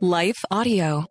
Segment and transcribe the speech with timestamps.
[0.00, 1.06] Life Audio.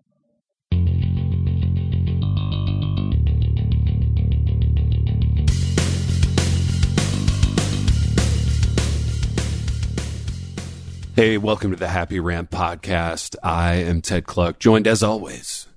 [11.16, 13.36] Hey, welcome to the Happy Rant Podcast.
[13.42, 15.68] I am Ted Kluck, joined as always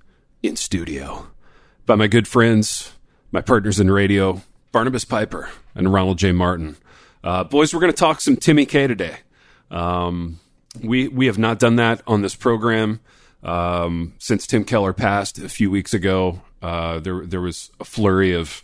[0.43, 1.27] in studio
[1.87, 2.91] by my good friends,
[3.31, 6.31] my partners in radio, Barnabas Piper and Ronald J.
[6.31, 6.77] Martin.
[7.23, 9.17] Uh, boys, we're going to talk some Timmy K today.
[9.71, 10.39] Um,
[10.81, 12.99] we we have not done that on this program
[13.43, 16.41] um, since Tim Keller passed a few weeks ago.
[16.61, 18.61] Uh, there there was a flurry of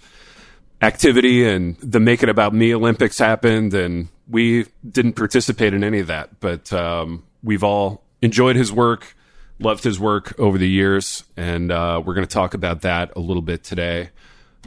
[0.81, 5.99] activity, and the Make It About Me Olympics happened, and we didn't participate in any
[5.99, 6.39] of that.
[6.39, 9.15] But um, we've all enjoyed his work,
[9.59, 13.19] loved his work over the years, and uh, we're going to talk about that a
[13.19, 14.09] little bit today.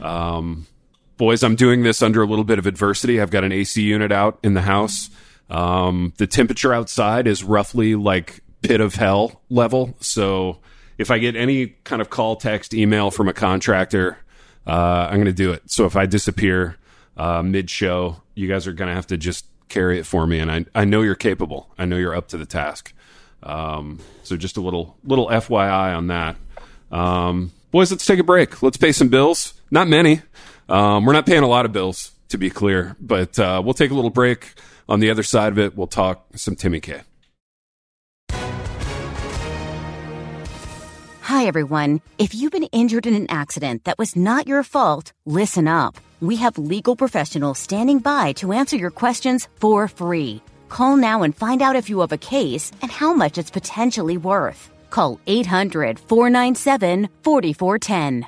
[0.01, 0.65] Um,
[1.17, 3.21] boys, I'm doing this under a little bit of adversity.
[3.21, 5.09] I've got an AC unit out in the house.
[5.49, 9.95] Um, the temperature outside is roughly like pit of hell level.
[9.99, 10.59] So
[10.97, 14.17] if I get any kind of call, text, email from a contractor,
[14.67, 15.63] uh, I'm going to do it.
[15.67, 16.75] So if I disappear
[17.17, 20.39] uh, mid show, you guys are going to have to just carry it for me.
[20.39, 21.69] And I, I know you're capable.
[21.77, 22.93] I know you're up to the task.
[23.41, 26.35] Um, so just a little little FYI on that.
[26.91, 28.61] Um, boys, let's take a break.
[28.61, 29.53] Let's pay some bills.
[29.71, 30.21] Not many.
[30.67, 33.91] Um, we're not paying a lot of bills, to be clear, but uh, we'll take
[33.91, 34.53] a little break.
[34.87, 37.01] On the other side of it, we'll talk some Timmy K.
[41.21, 42.01] Hi, everyone.
[42.17, 45.95] If you've been injured in an accident that was not your fault, listen up.
[46.21, 50.41] We have legal professionals standing by to answer your questions for free.
[50.69, 54.17] Call now and find out if you have a case and how much it's potentially
[54.17, 54.71] worth.
[54.89, 58.27] Call 800 497 4410.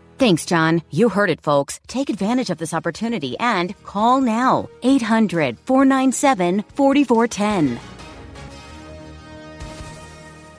[0.21, 0.83] Thanks, John.
[0.91, 1.79] You heard it, folks.
[1.87, 4.69] Take advantage of this opportunity and call now.
[4.83, 7.79] 800 497 4410.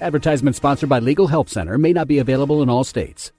[0.01, 3.31] Advertisement sponsored by Legal Help Center may not be available in all states.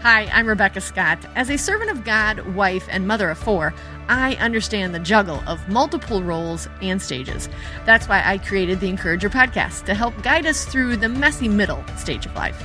[0.00, 1.18] Hi, I'm Rebecca Scott.
[1.34, 3.74] As a servant of God, wife, and mother of four,
[4.06, 7.48] I understand the juggle of multiple roles and stages.
[7.84, 11.84] That's why I created the Encourager podcast to help guide us through the messy middle
[11.96, 12.64] stage of life.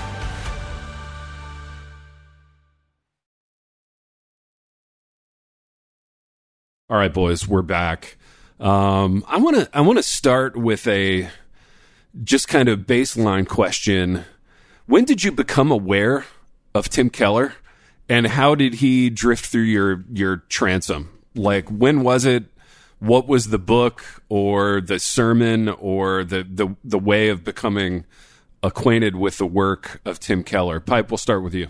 [6.91, 8.17] All right, boys, we're back.
[8.59, 11.29] Um, I want to I want to start with a
[12.21, 14.25] just kind of baseline question.
[14.87, 16.25] When did you become aware
[16.75, 17.53] of Tim Keller,
[18.09, 21.17] and how did he drift through your your transom?
[21.33, 22.43] Like, when was it?
[22.99, 28.03] What was the book, or the sermon, or the the the way of becoming
[28.61, 30.81] acquainted with the work of Tim Keller?
[30.81, 31.69] Pipe, we'll start with you.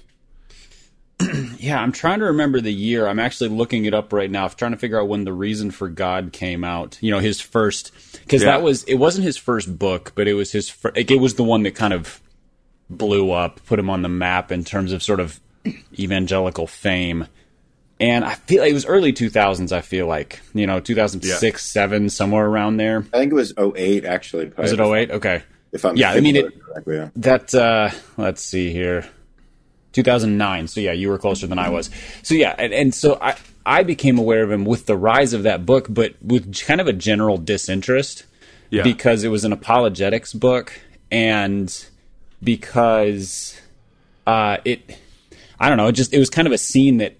[1.59, 3.07] yeah, I'm trying to remember the year.
[3.07, 4.45] I'm actually looking it up right now.
[4.45, 6.97] I'm trying to figure out when The Reason for God came out.
[7.01, 8.51] You know, his first because Yeah.
[8.51, 11.35] that was it wasn't his first book, but it was his fir- like, it was
[11.35, 12.21] the one that kind of
[12.89, 15.39] blew up, put him on the map in terms of sort of
[15.97, 17.27] evangelical fame.
[17.99, 19.71] And I feel like it was early 2000s.
[19.71, 23.05] I feel like you know 2006, seven, somewhere around there.
[23.13, 24.51] I think it was 08, actually.
[24.57, 25.11] Was it 08?
[25.11, 25.43] Okay.
[25.71, 27.09] If I'm Yeah, I mean, thinking it- correctly, yeah.
[27.17, 29.05] That uh let's see here.
[29.93, 30.67] 2009.
[30.67, 31.89] So yeah, you were closer than I was.
[32.23, 33.35] So yeah, and, and so I
[33.65, 36.87] I became aware of him with the rise of that book, but with kind of
[36.87, 38.25] a general disinterest
[38.71, 38.83] Yeah.
[38.83, 40.73] because it was an apologetics book
[41.11, 41.71] and
[42.43, 43.59] because
[44.27, 44.97] uh it
[45.59, 47.17] I don't know, it just it was kind of a scene that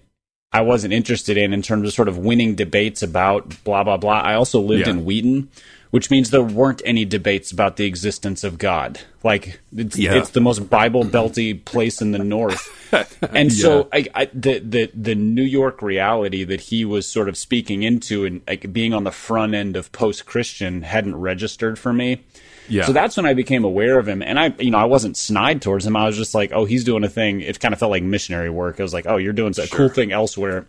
[0.52, 4.20] I wasn't interested in in terms of sort of winning debates about blah blah blah.
[4.20, 4.94] I also lived Yeah.
[4.94, 5.48] in Wheaton,
[5.92, 8.98] which means there weren't any debates about the existence of God.
[9.22, 10.14] Like it's, Yeah.
[10.14, 12.68] it's the most Bible belty place in the north.
[13.32, 17.38] And so I, I, the the the New York reality that he was sort of
[17.38, 21.90] speaking into and like being on the front end of post Christian hadn't registered for
[21.94, 22.22] me.
[22.68, 22.84] Yeah.
[22.84, 25.62] So that's when I became aware of him, and I, you know, I wasn't snide
[25.62, 25.96] towards him.
[25.96, 27.40] I was just like, oh, he's doing a thing.
[27.40, 28.78] It kind of felt like missionary work.
[28.78, 30.66] I was like, oh, you're doing a cool thing elsewhere.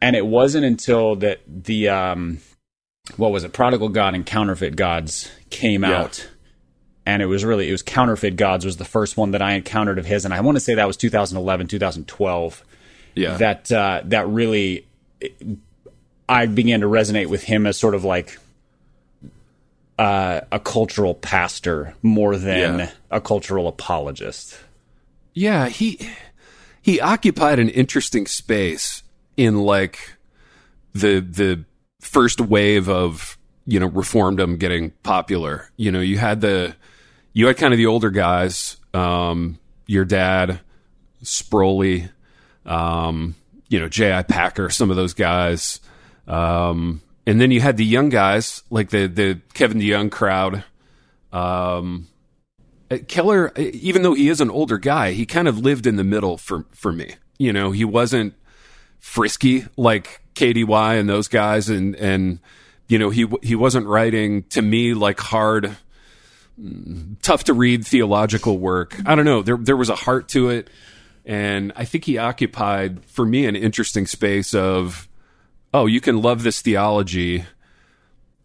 [0.00, 2.38] And it wasn't until that the um,
[3.16, 3.52] what was it?
[3.52, 6.02] Prodigal God and Counterfeit Gods came Yeah.
[6.02, 6.28] out,
[7.06, 9.98] and it was really it was Counterfeit Gods was the first one that I encountered
[9.98, 12.64] of his, and I want to say that was 2011, 2012.
[13.14, 13.36] Yeah.
[13.38, 14.86] That uh, that really
[16.28, 18.38] I began to resonate with him as sort of like
[19.98, 22.90] uh, a cultural pastor more than Yeah.
[23.10, 24.56] a cultural apologist.
[25.34, 25.98] Yeah, he
[26.80, 29.02] he occupied an interesting space
[29.36, 30.14] in like
[30.92, 31.64] the the
[32.00, 35.70] first wave of you know reformdom getting popular.
[35.76, 36.74] You know, you had the
[37.32, 40.60] you had kind of the older guys, um, your dad,
[41.22, 42.10] Sproley,
[42.66, 43.34] um,
[43.68, 44.22] you know, J.I.
[44.22, 45.80] Packer, some of those guys.
[46.26, 50.64] Um, and then you had the young guys like the the Kevin DeYoung crowd.
[51.32, 52.08] Um,
[52.90, 55.96] uh, Keller, uh, even though he is an older guy, he kind of lived in
[55.96, 57.16] the middle for for me.
[57.38, 58.34] You know, he wasn't
[58.98, 62.38] frisky like KDY and those guys, and and
[62.86, 65.76] you know he he wasn't writing to me like hard,
[67.22, 68.96] tough to read theological work.
[69.04, 69.42] I don't know.
[69.42, 70.70] There there was a heart to it,
[71.24, 75.08] and I think he occupied for me an interesting space of,
[75.74, 77.44] oh, you can love this theology.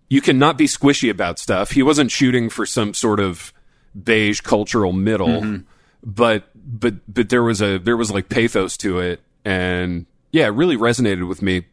[0.10, 1.72] You can not be squishy about stuff.
[1.72, 3.54] He wasn't shooting for some sort of
[4.02, 5.64] beige cultural middle, mm-hmm.
[6.04, 10.50] but but but there was a there was like pathos to it, and yeah, it
[10.50, 11.66] really resonated with me.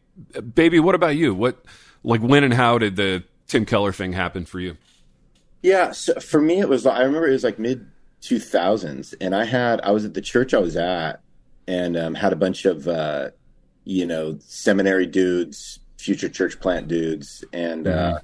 [0.53, 1.33] Baby, what about you?
[1.33, 1.63] What
[2.03, 4.77] like when and how did the Tim Keller thing happen for you?
[5.61, 6.85] Yeah, so for me, it was.
[6.85, 7.87] I remember it was like mid
[8.21, 11.21] two thousands, and I had I was at the church I was at,
[11.67, 13.29] and um, had a bunch of uh,
[13.83, 18.19] you know seminary dudes, future church plant dudes, and uh,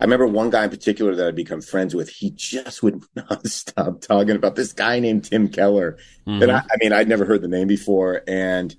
[0.00, 2.08] I remember one guy in particular that I'd become friends with.
[2.08, 6.76] He just would not stop talking about this guy named Tim Keller, and I, I
[6.80, 8.74] mean I'd never heard the name before, and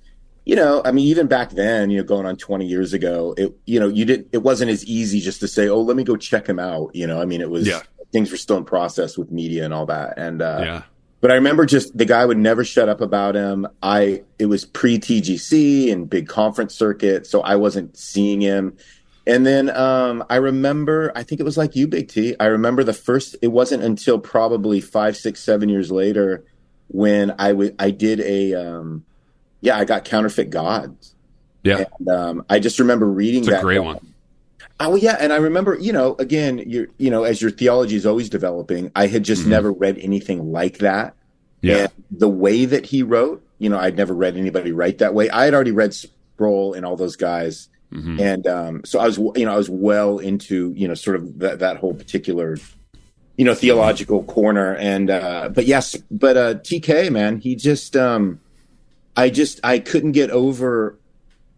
[0.48, 3.54] you know, I mean, even back then, you know, going on 20 years ago, it,
[3.66, 6.16] you know, you didn't, it wasn't as easy just to say, oh, let me go
[6.16, 6.96] check him out.
[6.96, 7.82] You know, I mean, it was, Yeah.
[8.14, 10.18] things were still in process with media and all that.
[10.18, 10.82] And, uh, yeah,
[11.20, 13.68] but I remember just the guy would never shut up about him.
[13.84, 17.28] I, it was pre TGC and big conference circuit.
[17.28, 18.78] So I wasn't seeing him.
[19.26, 22.38] And then, um, I remember, I think it was like you, Big T.
[22.40, 26.46] I remember the first, it wasn't until probably five, six, seven years later
[26.88, 29.04] when I would, I did a, um,
[29.62, 31.14] yeah, I got counterfeit gods.
[31.64, 31.86] yeah.
[32.00, 33.62] And, um, I just remember reading It's a that.
[33.64, 34.00] great one.
[34.80, 38.06] Oh yeah, and I remember, you know, again, you you know, as your theology is
[38.06, 41.14] always developing, I had just never read anything like that.
[41.14, 41.68] Mm-hmm.
[41.68, 45.16] Yeah, And the way that he wrote, you know, I'd never read anybody write that
[45.16, 45.30] way.
[45.32, 48.20] I had already read Sproul and all those guys, Mhm.
[48.22, 51.40] and um, so I was, you know, I was well into, you know, sort of
[51.40, 52.58] that that whole particular,
[53.36, 54.76] you know, theological corner.
[54.76, 58.40] And uh, but yes, but uh, TK man, he just, um,
[59.18, 60.98] I just, I couldn't get over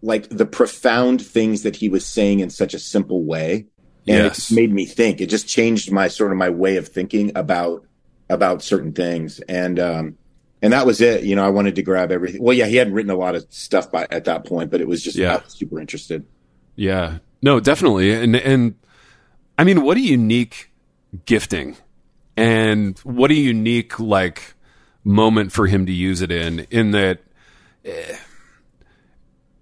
[0.01, 3.65] like the profound things that he was saying in such a simple way
[4.07, 4.35] and it Yes.
[4.37, 7.85] just made me think it just changed my sort of my way of thinking about
[8.29, 10.17] about certain things and um
[10.61, 12.93] and that was it you know i wanted to grab everything well yeah he hadn't
[12.93, 15.41] written a lot of stuff by at that point but it was just Yeah.
[15.43, 16.25] Was super interested
[16.77, 17.17] Yeah.
[17.41, 18.13] No, definitely.
[18.13, 18.75] And and
[19.57, 20.71] I mean, what a unique
[21.25, 21.75] gifting
[22.37, 24.53] and what a unique like
[25.03, 27.19] moment for him to use it in in that
[27.85, 28.17] eh,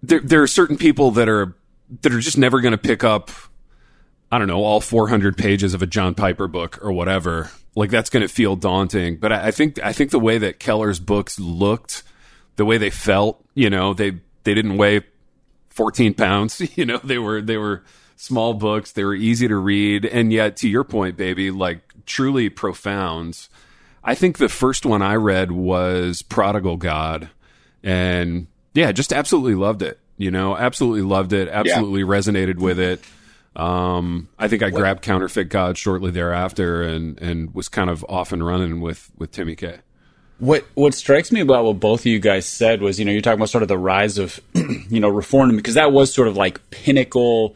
[0.04, 1.56] there there are certain people that are
[2.02, 3.32] that are just never going to pick up
[4.32, 7.50] I don't know, all 400 pages of a John Piper book or whatever.
[7.76, 9.18] Like that's going to feel daunting.
[9.18, 12.04] But I, I think I think the way that Keller's books looked,
[12.58, 15.02] the way they felt, you know, they they didn't weigh
[15.70, 16.62] 14 pounds.
[16.76, 17.84] You know, they were they were
[18.16, 18.92] small books.
[18.92, 23.48] They were easy to read, and yet, to your point, baby, like truly profound.
[24.04, 27.30] I think the first one I read was Prodigal God,
[27.84, 30.00] and yeah, just absolutely loved it.
[30.18, 31.48] You know, absolutely loved it.
[31.48, 33.02] Absolutely resonated with it.
[33.56, 38.32] Um, I think I grabbed Counterfeit God shortly thereafter, and and was kind of off
[38.32, 39.80] and running with with Timmy K.
[40.40, 43.22] What what strikes me about what both of you guys said was, you know, you're
[43.22, 46.38] talking about sort of the rise of, you know, reform because that was sort of
[46.38, 47.56] like pinnacle,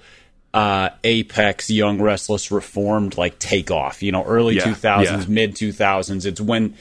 [0.55, 4.01] uh, apex, young, restless, reformed, like takeoff.
[4.01, 5.33] You know, early Yeah, two thousands, yeah.
[5.33, 6.25] mid two thousands.
[6.25, 6.73] It's when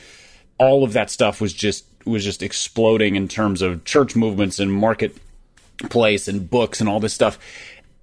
[0.57, 4.73] all of that stuff was just was just exploding in terms of church movements and
[4.73, 7.39] marketplace and books and all this stuff.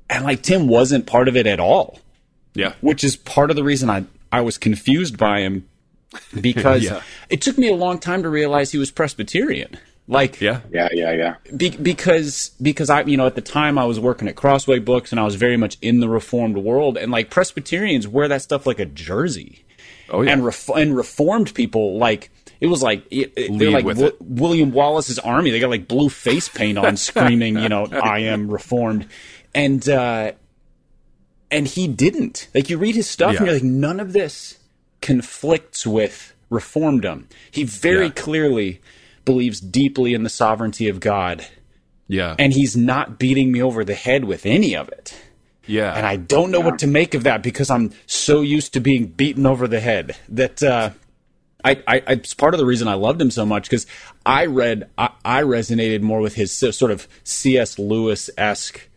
[0.09, 1.99] And like Tim wasn't part of it at all
[2.53, 5.67] Yeah, which is part of the reason I I was confused by him
[6.39, 7.01] because Yeah.
[7.29, 9.77] it took me a long time to realize he was Presbyterian.
[10.09, 13.83] Like yeah, yeah yeah yeah be, because because I you know at the time I
[13.83, 17.11] was working at Crossway Books and I was very much in the Reformed world and
[17.11, 19.65] like Presbyterians wear that stuff like a jersey.
[20.09, 23.85] Oh yeah, And ref- and Reformed people like it was like it, it- they're like
[23.85, 24.15] it.
[24.21, 25.51] William Wallace's army.
[25.51, 29.07] They got like blue face paint on, screaming, you know, "I am Reformed,"
[29.55, 30.31] and uh,
[31.51, 32.47] and he didn't.
[32.53, 33.37] Like you read his stuff Yeah.
[33.39, 34.57] and you're like, none of this
[35.01, 37.25] conflicts with reformdom.
[37.51, 38.11] He very Yeah.
[38.11, 38.81] clearly
[39.25, 41.45] believes deeply in the sovereignty of God,
[42.07, 42.35] Yeah.
[42.39, 45.13] and he's not beating me over the head with any of it.
[45.65, 45.93] yeah.
[45.95, 49.05] And I don't know what to make of that because I'm so used to being
[49.07, 50.91] beaten over the head that uh,
[51.65, 53.87] I, I, it's part of the reason I loved him so much because
[54.25, 57.79] I read I, I resonated more with his sort of C.S.
[57.79, 58.87] Lewis esque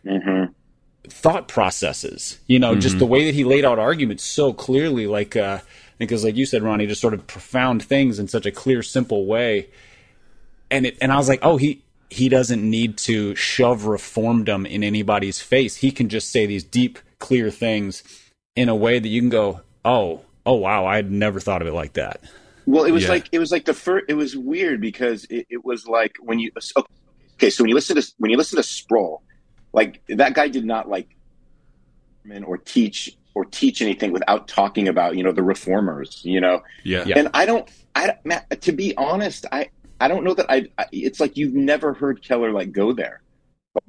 [1.09, 2.39] thought processes.
[2.47, 5.61] You know, just the way that he laid out arguments so clearly, like uh,
[5.99, 9.27] because like you said, Ronnie, just sort of profound things in such a clear, simple
[9.27, 9.69] way.
[10.71, 14.83] And it, and I was like, oh, he he doesn't need to shove reformdom in
[14.83, 15.77] anybody's face.
[15.77, 18.03] He can just say these deep, clear things
[18.57, 21.69] in a way that you can go, oh, oh wow, I had never thought of
[21.69, 22.21] it like that.
[22.71, 23.11] Well, it was Yeah.
[23.11, 24.07] like it was like the first.
[24.09, 26.53] It was weird because it, it was like when you
[27.35, 27.51] okay.
[27.51, 29.23] So when you listen to when you listen to Sproul,
[29.73, 31.09] like that guy did not like
[32.47, 36.21] or teach or teach anything without talking about you know the reformers.
[36.25, 37.05] You know, yeah.
[37.07, 37.19] Yeah.
[37.19, 37.69] and I don't.
[37.97, 40.87] I man, to be honest, I I don't know that I, I.
[40.93, 43.21] It's like you've never heard Keller like go there.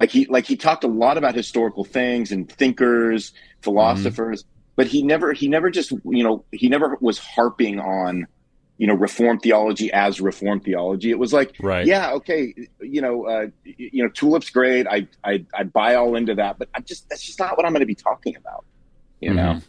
[0.00, 3.62] Like he like he talked a lot about historical things and thinkers, mm-hmm.
[3.62, 8.26] philosophers, but he never he never just you know he never was harping on
[8.78, 11.10] you know reform theology as reform theology.
[11.10, 11.86] It was like Right.
[11.86, 14.86] yeah okay you know uh, you know tulip's great.
[14.86, 17.72] I I I buy all into that, but I just that's just not what I'm
[17.72, 18.64] going to be talking about.
[19.20, 19.60] You know.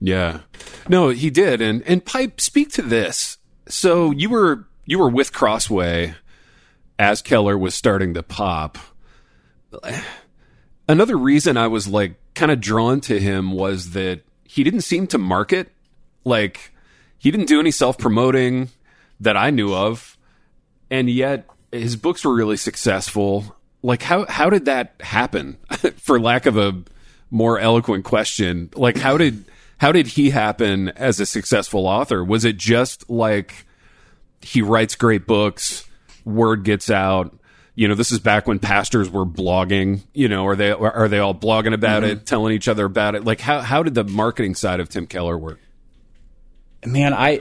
[0.00, 0.40] Yeah.
[0.88, 1.60] No, he did.
[1.60, 3.38] And and Pipe, speak to this.
[3.68, 6.14] So you were you were with Crossway
[6.98, 8.78] as Keller was starting to pop.
[10.88, 15.06] Another reason I was like kind of drawn to him was that he didn't seem
[15.08, 15.72] to market
[16.24, 16.71] like
[17.22, 18.68] he didn't do any self-promoting
[19.20, 20.18] that I knew of.
[20.90, 23.56] And yet his books were really successful.
[23.80, 25.56] Like how how did that happen?
[25.98, 26.82] For lack of a
[27.30, 29.44] more eloquent question, like how did
[29.78, 32.24] how did he happen as a successful author?
[32.24, 33.66] Was it just like
[34.40, 35.88] he writes great books,
[36.24, 37.38] word gets out?
[37.76, 40.00] You know, this is back when pastors were blogging.
[40.12, 42.18] You know, are they are they all blogging about mm-hmm.
[42.18, 43.24] it, telling each other about it?
[43.24, 45.60] Like how how did the marketing side of Tim Keller work?
[46.84, 47.40] Man i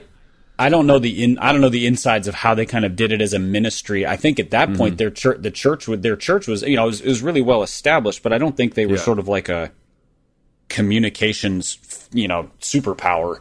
[0.59, 2.95] i don't know the in i don't know the insides of how they kind of
[2.95, 4.05] did it as a ministry.
[4.05, 6.83] I think at that point their church the church with their church was you know
[6.83, 9.01] it was, it was really well established but i don't think they were Yeah.
[9.01, 9.71] sort of like a
[10.69, 11.77] communications
[12.13, 13.39] you know superpower.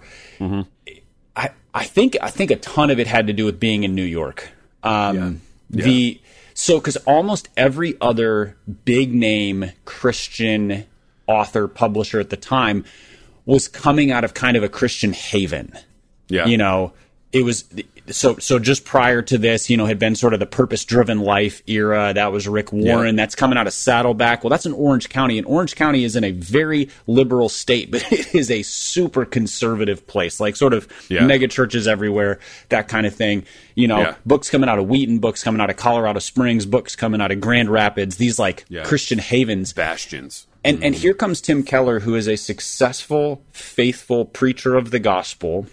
[1.36, 3.94] I i think i think a ton of it had to do with being in
[3.94, 4.48] new york.
[4.82, 6.20] Um the
[6.54, 10.86] so because almost every other big name christian
[11.28, 12.84] author publisher at the time
[13.46, 15.72] was coming out of kind of a christian haven
[16.30, 16.92] Yeah, you know
[17.32, 17.64] it was
[18.08, 21.20] so so just prior to this you know had been sort of the purpose driven
[21.20, 22.12] life era.
[22.12, 23.14] That was rick warren.
[23.14, 24.42] That's coming out of saddleback.
[24.42, 28.02] Well that's in orange county and orange county is in a very liberal state but
[28.12, 31.24] it is a super conservative place like sort of Yeah.
[31.24, 33.44] mega churches everywhere that kind of thing.
[33.76, 34.14] You know Yeah.
[34.26, 37.40] books coming out of wheaton books coming out of colorado springs books coming out of
[37.40, 38.82] grand rapids these like Yeah.
[38.82, 39.72] christian havens.
[39.72, 40.48] Bastions.
[40.64, 41.02] and and mm-hmm.
[41.02, 45.66] here comes Tim Keller, who is a successful, faithful preacher of the gospel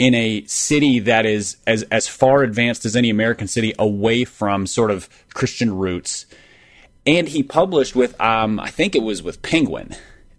[0.00, 4.66] in a city that is as as far advanced as any American city away from
[4.66, 6.24] sort of Christian roots.
[7.06, 9.94] And he published with um I think it was with Penguin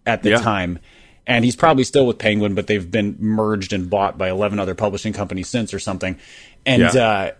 [0.05, 0.37] at the Yeah.
[0.41, 0.79] time.
[1.27, 4.73] And he's probably still with Penguin, but they've been merged and bought by eleven other
[4.73, 6.17] publishing companies since or something.
[6.65, 7.07] And Yeah.
[7.07, 7.31] uh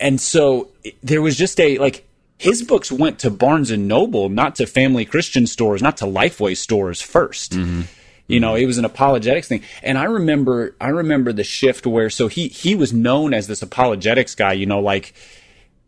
[0.00, 0.68] and so
[1.04, 2.04] there was just a like
[2.38, 6.56] his books went to Barnes and Noble, not to family Christian stores, not to Lifeway
[6.56, 7.86] stores 1st
[8.28, 9.62] You know, it was an apologetics thing.
[9.82, 13.62] And I remember I remember the shift where so he he was known as this
[13.62, 15.14] apologetics guy, you know, like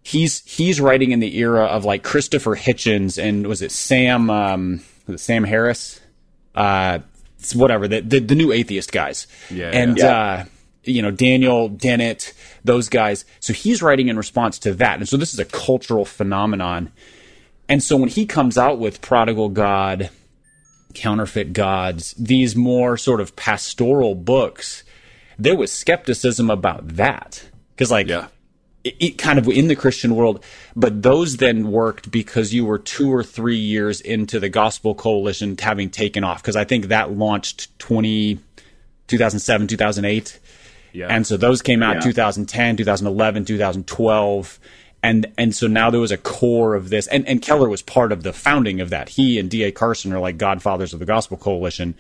[0.02, 4.80] he's he's writing in the era of like Christopher Hitchens and was it Sam um
[5.06, 6.00] was it Sam Harris?
[6.54, 7.00] Uh
[7.54, 9.26] whatever, the, the the new atheist guys.
[9.50, 10.06] Yeah, And yeah.
[10.06, 10.44] uh
[10.84, 12.32] you know, Daniel Dennett,
[12.64, 13.26] those guys.
[13.40, 14.98] So he's writing in response to that.
[14.98, 16.90] And so this is a cultural phenomenon.
[17.68, 20.08] And so when he comes out with Prodigal God,
[20.94, 24.82] Counterfeit Gods, these more sort of pastoral books,
[25.38, 27.48] there was skepticism about that.
[27.74, 28.26] Because, like, Yeah.
[28.84, 30.44] it, it kind of in the Christian world,
[30.76, 35.56] but those then worked because you were two or three years into the Gospel Coalition
[35.58, 36.42] having taken off.
[36.42, 38.38] Because I think that launched 20,
[39.08, 40.38] 2007, 2008.
[40.92, 41.06] Yeah.
[41.08, 42.00] And so those came out Yeah.
[42.00, 44.58] 2010, 2011, 2012.
[45.02, 47.06] And and so now there was a core of this.
[47.06, 49.10] And, and Keller was part of the founding of that.
[49.10, 49.72] He and D.A.
[49.72, 51.94] Carson are like godfathers of the Gospel Coalition.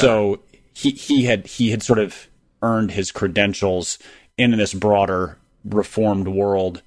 [0.00, 0.40] So
[0.74, 2.28] he, he had he had sort of
[2.62, 3.98] earned his credentials
[4.36, 6.82] in this broader reformed world.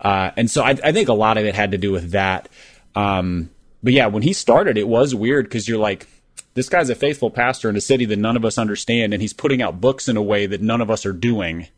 [0.00, 2.48] Uh, and so I, I think a lot of it had to do with that.
[2.94, 3.50] Um,
[3.82, 6.06] but yeah, when he started, it was weird because you're like,
[6.54, 9.34] this guy's a faithful pastor in a city that none of us understand, and he's
[9.34, 11.68] putting out books in a way that none of us are doing.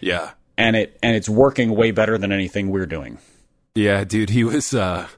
[0.00, 0.32] Yeah.
[0.58, 3.18] And it and it's working way better than anything we're doing.
[3.74, 5.08] Yeah, dude, he was uh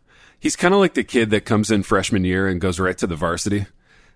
[0.40, 3.06] he's kind of like the kid that comes in freshman year and goes right to
[3.06, 3.66] the varsity.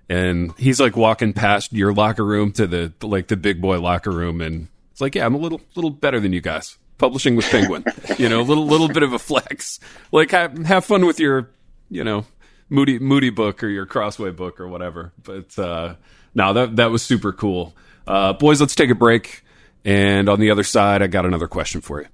[0.08, 4.10] And he's like walking past your locker room to the like the big boy locker
[4.10, 7.46] room and it's like, "Yeah, I'm a little little better than you guys." Publishing with
[7.46, 7.84] Penguin.
[8.18, 9.80] you know, a little little bit of a flex.
[10.12, 11.50] Like have, have fun with your,
[11.88, 12.26] you know,
[12.68, 15.12] Moody Moody book or your Crossway book or whatever.
[15.22, 15.94] But uh
[16.34, 17.74] no, that that was super cool.
[18.06, 19.44] Uh boys, let's take a break.
[19.84, 22.08] And on the other side, I got another question for you.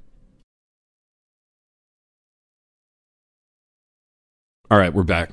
[4.71, 5.31] All right, we're back.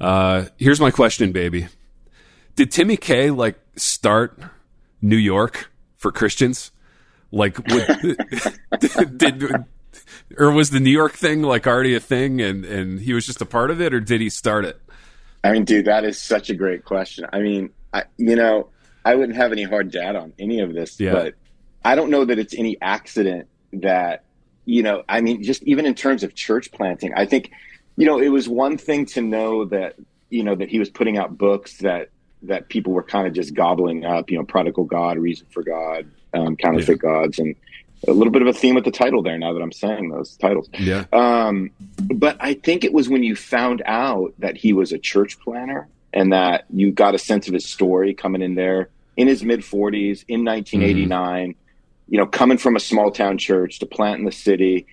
[0.00, 1.68] Uh, here's my question, baby.
[2.56, 4.38] Did Timmy K like start
[5.00, 6.70] New York for Christians?
[7.32, 8.16] Like, would,
[9.18, 9.42] did
[10.36, 13.40] or was the New York thing like already a thing, and and he was just
[13.40, 14.80] a part of it, or did he start it?
[15.42, 17.26] I mean, dude, that is such a great question.
[17.32, 18.68] I mean, I, you know,
[19.04, 21.12] I wouldn't have any hard data on any of this, Yeah.
[21.12, 21.34] but
[21.84, 24.24] I don't know that it's any accident that,
[24.64, 27.50] you know, I mean, just even in terms of church planting, I think,
[27.96, 29.96] you know, it was one thing to know that,
[30.30, 32.08] you know, that he was putting out books that,
[32.42, 36.10] that people were kind of just gobbling up, you know, prodigal God, reason for God,
[36.32, 37.54] um, counterfeit gods, and
[38.08, 40.36] a little bit of a theme with the title there now that I'm saying those
[40.36, 40.68] titles.
[40.78, 44.98] Yeah, Um, but I think it was when you found out that he was a
[44.98, 49.28] church planner and that you got a sense of his story coming in there in
[49.28, 51.54] his mid 40s in 1989,
[52.08, 54.86] you know, coming from a small town church to plant in the city.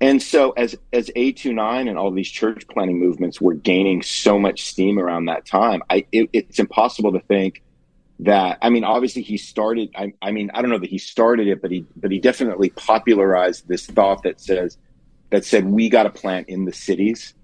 [0.00, 4.64] And so as as A29 and all these church planting movements were gaining so much
[4.64, 7.62] steam around that time, I it, it's impossible to think
[8.20, 11.48] that I mean obviously he started I, I mean I don't know that he started
[11.48, 14.76] it but he but he definitely popularized this thought that says
[15.30, 17.34] that said we got to plant in the cities.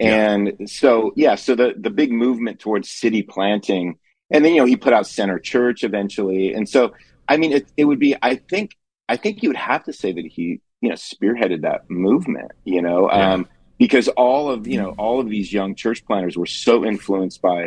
[0.00, 3.98] And so yeah so the the big movement towards city planting
[4.30, 6.52] and then you know he put out center church eventually.
[6.52, 6.92] And so
[7.32, 8.68] i mean it, it would be i think
[9.08, 10.44] i think you would have to say that he
[10.82, 13.32] you know spearheaded that movement you know Yeah.
[13.34, 13.40] um
[13.78, 17.60] because all of you know all of these young church planners were so influenced by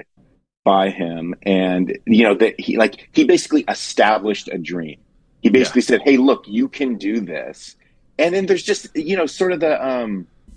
[0.63, 1.35] by him.
[1.43, 1.85] And
[2.17, 4.97] you know that he like he basically established a dream.
[5.43, 7.75] He basically said hey look you can do this.
[8.17, 10.11] And then there's just you know sort of the um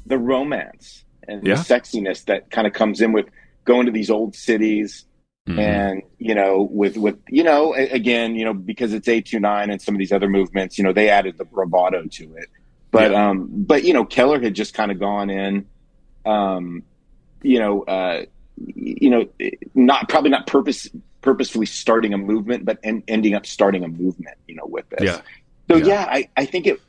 [0.07, 1.57] the romance and Yeah.
[1.57, 3.27] the sexiness that kind of comes in with
[3.65, 5.05] going to these old cities
[5.49, 5.59] Mhm.
[5.59, 9.95] and you know with with you know again you know because it's A29 and some
[9.95, 12.49] of these other movements you know they added the bravado to it
[12.91, 13.29] but Yeah.
[13.31, 15.65] um but you know keller had just kind of gone in
[16.27, 16.83] um
[17.43, 18.25] you know uh
[18.75, 19.27] you know
[19.75, 20.89] not probably not purpose
[21.23, 25.01] purposefully starting a movement but en- ending up starting a movement you know with this
[25.03, 25.21] yeah,
[25.71, 25.87] so Yeah.
[25.87, 26.81] yeah, I, I think it.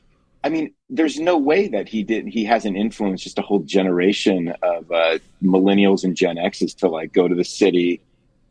[0.41, 2.31] I mean, there's no way that he didn't.
[2.31, 7.11] He hasn't influenced just a whole generation of uh, millennials and Gen X's to like
[7.11, 7.99] go to the city,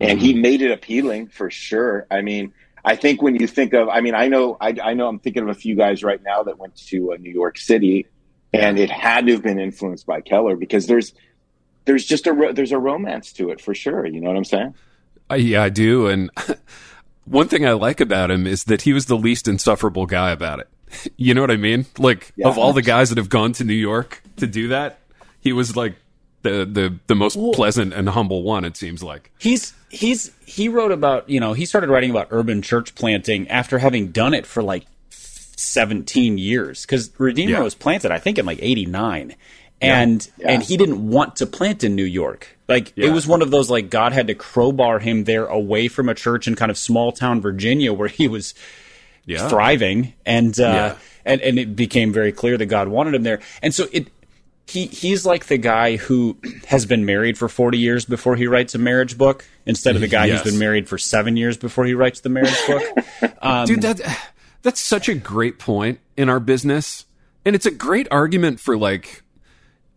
[0.00, 2.06] and he made it appealing for sure.
[2.10, 2.52] I mean,
[2.84, 5.42] I think when you think of, I mean, I know, I, I know, I'm thinking
[5.42, 8.06] of a few guys right now that went to uh, New York City,
[8.52, 11.12] and it had to have been influenced by Keller because there's,
[11.84, 14.06] there's just a ro- there's a romance to it for sure.
[14.06, 14.74] You know what I'm saying?
[15.28, 16.06] I, yeah, I do.
[16.06, 16.30] And
[17.24, 20.60] one thing I like about him is that he was the least insufferable guy about
[20.60, 20.68] it.
[21.18, 21.84] You know what I mean?
[21.98, 22.48] Like Yeah.
[22.48, 25.00] of all the guys that have gone to New York to do that,
[25.40, 25.96] he was like
[26.42, 28.64] the the the most pleasant and humble one.
[28.64, 29.30] It seems like.
[29.38, 33.78] He's he's he wrote about you know he started writing about urban church planting after
[33.78, 37.60] having done it for like 17 years because Redeemer Yeah.
[37.62, 39.34] was planted I think in like 89
[39.80, 40.50] and Yeah.
[40.50, 43.06] and he didn't want to plant in New York like Yeah.
[43.08, 46.14] it was one of those like God had to crowbar him there away from a
[46.14, 48.54] church in kind of small town Virginia where he was
[49.26, 49.48] Yeah.
[49.48, 50.94] thriving and uh Yeah.
[51.24, 54.08] and and it became very clear that God wanted him there and so it
[54.68, 58.74] he he's like the guy who has been married for 40 years before he writes
[58.74, 60.42] a marriage book instead of the guy Yes.
[60.42, 62.82] who's been married for 7 years before he writes the marriage book
[63.42, 64.00] um, Dude, that
[64.62, 67.06] that's such a great point in our business,
[67.44, 69.22] and it's a great argument for like,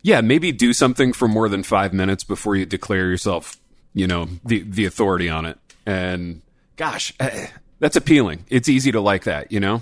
[0.03, 3.57] yeah, maybe do something for more than five minutes before you declare yourself,
[3.93, 5.57] you know, the the authority on it.
[5.85, 6.43] And
[6.77, 7.47] gosh, eh,
[7.79, 8.45] that's appealing.
[8.49, 9.81] It's easy to like that, you know.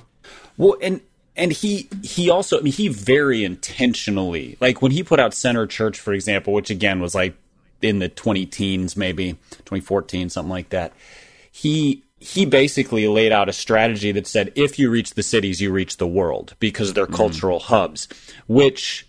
[0.58, 1.02] Well, and
[1.40, 5.66] and he he also I mean he very intentionally like when he put out Center
[5.66, 7.36] Church for example, which again was like
[7.82, 10.94] in the 20 teens maybe 2014 something like that.
[11.52, 15.72] He he basically laid out a strategy that said if you reach the cities you
[15.72, 17.16] reach the world because they're mm-hmm.
[17.16, 18.08] cultural hubs,
[18.48, 19.08] which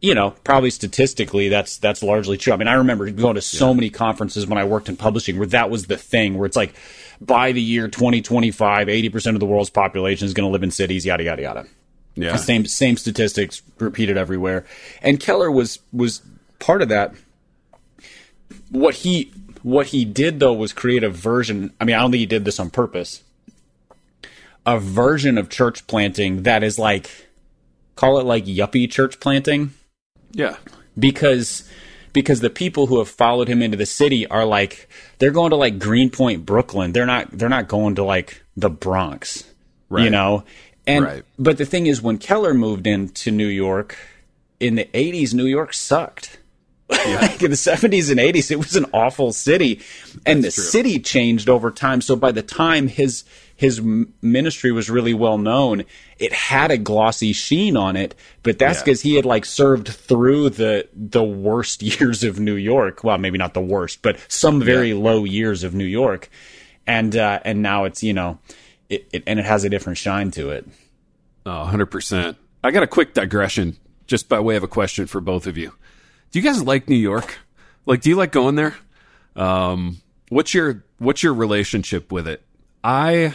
[0.00, 2.52] you know, probably statistically, that's that's largely true.
[2.52, 5.48] I mean, I remember going to so many conferences when I worked in publishing where
[5.48, 6.74] that was the thing, where it's like,
[7.20, 11.04] by the year 2025, 80% of the world's population is going to live in cities,
[11.06, 11.66] yada yada yada.
[12.14, 14.64] Yeah, Same same statistics repeated everywhere.
[15.02, 16.20] And Keller was was
[16.58, 17.14] part of that.
[18.70, 21.72] What he what he did though was create a version.
[21.80, 23.22] I mean, I don't think he did this on purpose.
[24.66, 27.28] A version of church planting that is like,
[27.96, 29.72] call it like yuppie church planting,
[30.32, 30.56] Yeah.
[30.98, 31.68] because
[32.20, 35.56] because the people who have followed him into the city are like they're going to
[35.56, 36.92] like Greenpoint, Brooklyn.
[36.92, 39.44] They're not they're not going to like the Bronx,
[40.04, 40.44] you know.
[40.86, 41.22] And Right.
[41.38, 43.96] but the thing is, when Keller moved into New York
[44.58, 46.38] in the '80s, New York sucked.
[46.90, 49.82] like in the 70s and 80s, it was an awful city,
[50.24, 50.64] and the true.
[50.64, 52.00] city changed over time.
[52.00, 53.24] So by the time his
[53.58, 53.82] his
[54.22, 55.82] ministry was really well known,
[56.16, 58.14] it had a glossy sheen on it.
[58.44, 58.84] But that's Yeah.
[58.84, 63.02] because he had like served through the the worst years of New York.
[63.02, 66.30] Well, maybe not the worst, but some very low years of New York,
[66.86, 68.38] and uh, and now it's you know,
[68.88, 70.64] it, it and it has a different shine to it.
[71.44, 72.36] Oh, 100%.
[72.62, 75.72] I got a quick digression just by way of a question for both of you.
[76.30, 77.38] Do you guys like New York?
[77.86, 78.76] Like do you like going there?
[79.34, 82.42] Um what's your what's your relationship with it?
[82.82, 83.34] I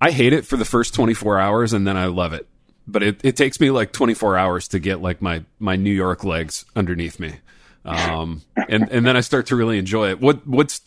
[0.00, 2.46] I hate it for the first 24 hours and then I love it.
[2.88, 6.24] But it, it takes me like 24 hours to get like my my New York
[6.24, 7.36] legs underneath me.
[7.84, 10.20] Um and and then I start to really enjoy it.
[10.20, 10.80] What what's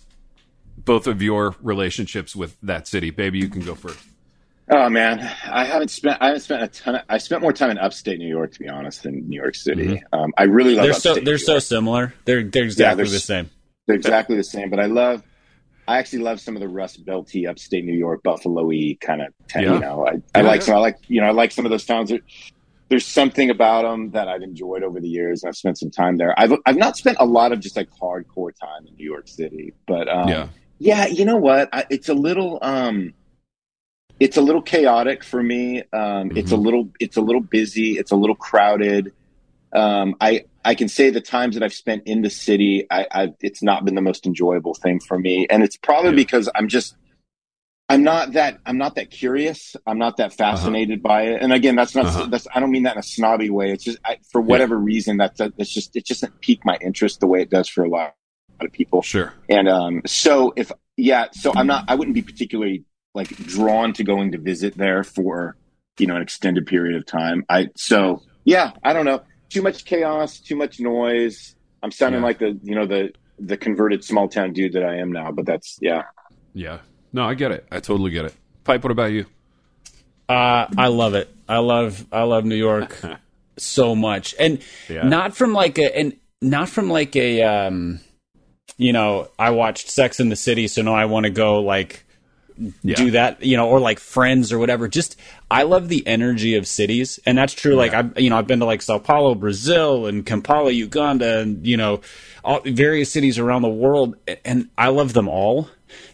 [0.77, 3.09] both of your relationships with that city?
[3.09, 3.99] Baby, you can go first.
[4.71, 6.95] Oh man, I haven't spent I haven't spent a ton.
[6.95, 9.55] Of, I spent more time in upstate New York, to be honest, than New York
[9.55, 10.03] City.
[10.13, 10.85] Um, I really love.
[10.85, 11.63] They're so they're New so York.
[11.63, 12.13] similar.
[12.25, 13.49] They're they're exactly they're the same.
[13.87, 15.23] They're exactly the same, but I love.
[15.89, 19.33] I actually love some of the Rust Belty, upstate New York, Buffalo-y kind of.
[19.55, 19.73] Yeah.
[19.73, 20.65] You know, I, I like yeah.
[20.67, 20.75] some.
[20.75, 22.09] I like you know, I like some of those towns.
[22.09, 22.21] There-
[22.89, 25.43] There's something about them that I've enjoyed over the years.
[25.43, 26.33] and I've spent some time there.
[26.39, 29.73] I've I've not spent a lot of just like hardcore time in New York City,
[29.87, 30.47] but um, Yeah.
[30.79, 31.69] yeah, you know what?
[31.71, 33.13] I, it's a little um
[34.19, 35.83] it's a little chaotic for me.
[35.93, 39.13] Um it's a little it's a little busy, it's a little crowded.
[39.73, 43.33] Um I I can say the times that I've spent in the city, I, I
[43.41, 45.47] it's not been the most enjoyable thing for me.
[45.49, 46.15] And it's probably Yeah.
[46.17, 46.95] because I'm just
[47.91, 49.75] I'm not that I'm not that curious.
[49.87, 51.41] I'm not that fascinated by it.
[51.41, 52.27] And again, that's not Uh-huh.
[52.27, 53.71] that's I don't mean that in a snobby way.
[53.71, 57.19] It's just I, for whatever reason that that's just it just doesn't pique my interest
[57.19, 58.13] the way it does for a lot
[58.59, 59.01] of people.
[59.01, 59.33] Sure.
[59.49, 61.85] And um, so if yeah, so I'm not.
[61.87, 62.83] I wouldn't be particularly
[63.15, 65.55] like drawn to going to visit there for
[65.97, 67.43] you know an extended period of time.
[67.49, 69.21] I so yeah, I don't know.
[69.49, 71.55] Too much chaos, too much noise.
[71.83, 72.25] I'm sounding Yeah.
[72.27, 75.31] like the you know the the converted small town dude that I am now.
[75.31, 76.03] But that's yeah.
[76.53, 76.79] Yeah.
[77.13, 77.65] No, I get it.
[77.71, 78.33] I totally get it.
[78.63, 79.25] Pipe, what about you?
[80.27, 81.33] Uh, I love it.
[81.47, 82.99] I love I love New York
[83.57, 85.03] so much, and Yeah.
[85.07, 87.99] not from like a and not from like a um,
[88.77, 92.05] you know, I watched Sex in the City, so now I want to go like
[92.81, 92.95] Yeah.
[92.95, 94.87] do that, you know, or like Friends or whatever.
[94.87, 95.15] Just
[95.49, 97.75] I love the energy of cities, and that's true.
[97.75, 101.65] Like I, you know, I've been to like Sao Paulo, Brazil, and Kampala, Uganda, and
[101.65, 102.01] you know,
[102.43, 105.69] all, various cities around the world, and I love them all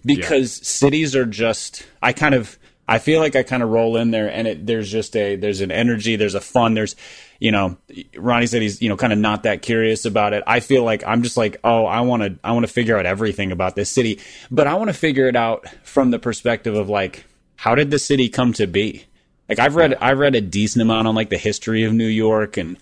[0.05, 1.85] because cities are just.
[2.01, 2.57] I kind of.
[2.87, 5.61] I feel like I kind of roll in there, and it, there's just a there's
[5.61, 6.95] an energy, there's a fun, there's
[7.39, 7.77] you know,
[8.17, 10.43] Ronnie said he's you know kind of not that curious about it.
[10.47, 13.05] I feel like I'm just like, oh, I want to I want to figure out
[13.05, 14.19] everything about this city,
[14.49, 17.99] but I want to figure it out from the perspective of like, how did the
[17.99, 19.05] city come to be?
[19.49, 22.57] Like I've read I've read a decent amount on like the history of New York
[22.57, 22.77] and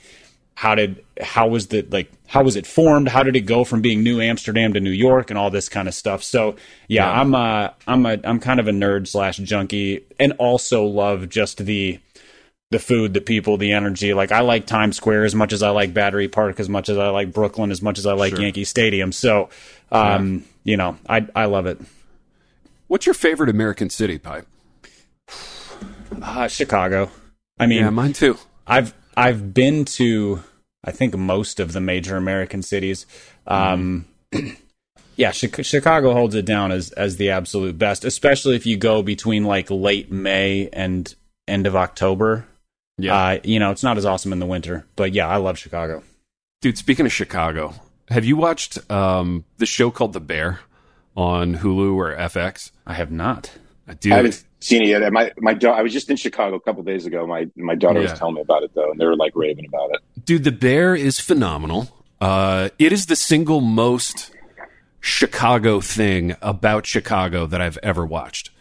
[0.55, 3.07] how did how was the like how was it formed?
[3.09, 5.87] How did it go from being New Amsterdam to New York and all this kind
[5.87, 6.23] of stuff?
[6.23, 6.55] So
[6.87, 7.21] yeah, Yeah.
[7.21, 11.65] I'm uh I'm a I'm kind of a nerd slash junkie and also love just
[11.65, 11.99] the
[12.73, 14.13] the food, the people, the energy.
[14.13, 16.97] Like I like Times Square as much as I like Battery Park, as much as
[16.97, 18.41] I like Brooklyn, as much as I like Sure.
[18.41, 19.11] Yankee Stadium.
[19.13, 19.49] So
[19.91, 21.79] um, you know, I I love it.
[22.87, 24.45] What's your favorite American city, Pipe?
[26.21, 27.09] Uh, Chicago.
[27.59, 28.37] I mean, Yeah, mine too.
[28.67, 30.43] I've I've been to
[30.83, 33.05] I think most of the major American cities.
[33.47, 34.05] Um,
[35.15, 39.43] yeah, Chicago holds it down as as the absolute best, especially if you go between
[39.45, 41.13] like late May and
[41.47, 42.45] end of October.
[42.97, 43.15] Yeah.
[43.15, 46.03] Uh, you know, it's not as awesome in the winter, but yeah, I love Chicago.
[46.61, 47.73] Dude, speaking of Chicago,
[48.09, 50.59] have you watched um, the show called The Bear
[51.17, 52.71] on Hulu or FX?
[52.85, 53.51] I have not.
[53.87, 55.11] Uh, I haven't seen it yet.
[55.11, 57.27] My my da- I was just in Chicago a couple days ago.
[57.27, 58.11] My my daughter Yeah.
[58.11, 60.25] was telling me about it though, and they were like raving about it.
[60.25, 61.89] dude, The Bear is phenomenal.
[62.21, 64.31] Uh, it is the single most
[65.01, 68.51] Chicago thing about Chicago that I've ever watched.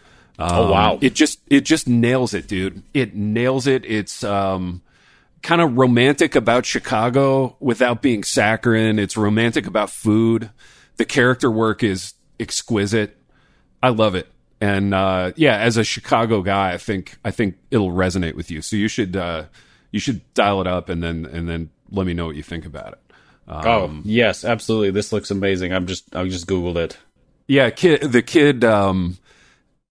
[0.50, 0.98] Oh, wow.
[1.00, 2.82] It just it just nails it, dude.
[2.94, 3.84] It nails it.
[3.84, 4.82] It's um
[5.42, 8.98] kind of romantic about Chicago without being saccharine.
[8.98, 10.50] It's romantic about food.
[10.96, 13.16] The character work is exquisite.
[13.82, 14.28] I love it.
[14.60, 18.62] And uh, yeah, as a Chicago guy, I think I think it'll resonate with you.
[18.62, 19.44] So you should uh,
[19.90, 22.64] you should dial it up and then and then let me know what you think
[22.64, 22.98] about it.
[23.48, 24.92] Um, oh yes, absolutely.
[24.92, 25.72] This looks amazing.
[25.72, 26.96] I'm just I just googled it.
[27.48, 28.12] Yeah, kid.
[28.12, 28.64] The kid.
[28.64, 29.18] Um,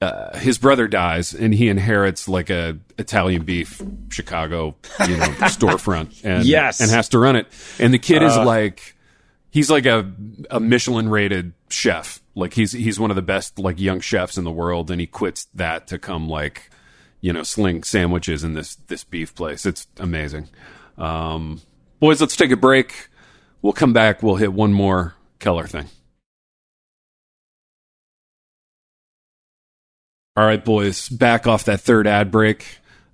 [0.02, 4.76] uh, his brother dies, and he inherits like a Italian beef Chicago,
[5.08, 6.82] you know, storefront, and Yes.
[6.82, 7.48] and has to run it.
[7.80, 8.96] And the kid is like,
[9.52, 10.12] he's like a
[10.50, 12.22] a Michelin rated chef.
[12.34, 15.06] Like he's he's one of the best like young chefs in the world, and he
[15.08, 16.70] quits that to come like,
[17.20, 19.66] you know, sling sandwiches in this this beef place.
[19.66, 20.48] It's amazing.
[20.98, 21.62] Um,
[22.00, 23.10] boys, let's take a break.
[23.62, 24.24] We'll come back.
[24.24, 25.86] We'll hit one more Keller thing.
[30.42, 32.66] All right, boys, back off that third ad break.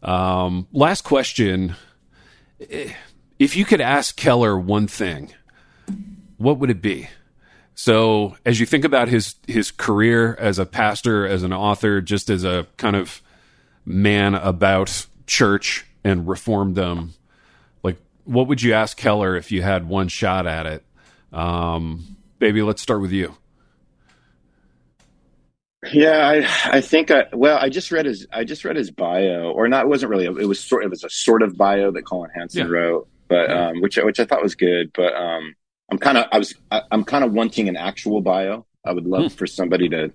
[0.02, 1.76] Um, last question.
[2.70, 2.94] Eh,
[3.38, 5.34] If you could ask Keller one thing,
[6.38, 7.10] what would it be?
[7.76, 12.30] So, as you think about his his career as a pastor, as an author, just
[12.30, 13.22] as a kind of
[13.86, 17.10] man about church and reformdom,
[17.84, 20.86] like what would you ask Keller if you had one shot at it?
[21.34, 23.36] Um, baby, let's start with you.
[25.94, 29.52] Yeah, I I think I well I just read his I just read his bio
[29.52, 32.04] or not it wasn't really it was sort it was a sort of bio that
[32.06, 32.72] Collin Hansen Yeah.
[32.74, 33.68] wrote but Yeah.
[33.70, 35.56] um which which I thought was good but um
[35.92, 39.06] I'm kind of I was I, I'm kind of wanting an actual bio I would
[39.06, 40.12] love for somebody to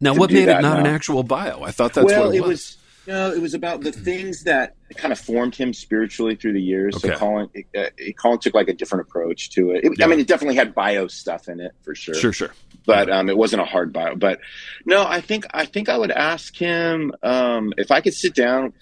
[0.00, 1.62] Now, To what made it not an actual bio?
[1.62, 4.74] I thought that's well what it, it was no it was about the things that
[4.96, 7.08] kind of formed him spiritually through the years Okay.
[7.08, 10.06] so Collin it, uh, Collin took like a different approach to it, It- Yeah.
[10.06, 12.50] I mean it definitely had bio stuff in it for sure Sure, sure.
[12.86, 14.14] But um, it wasn't a hard bio.
[14.16, 14.40] But
[14.84, 18.72] no, I think I think I would ask him um, if I could sit down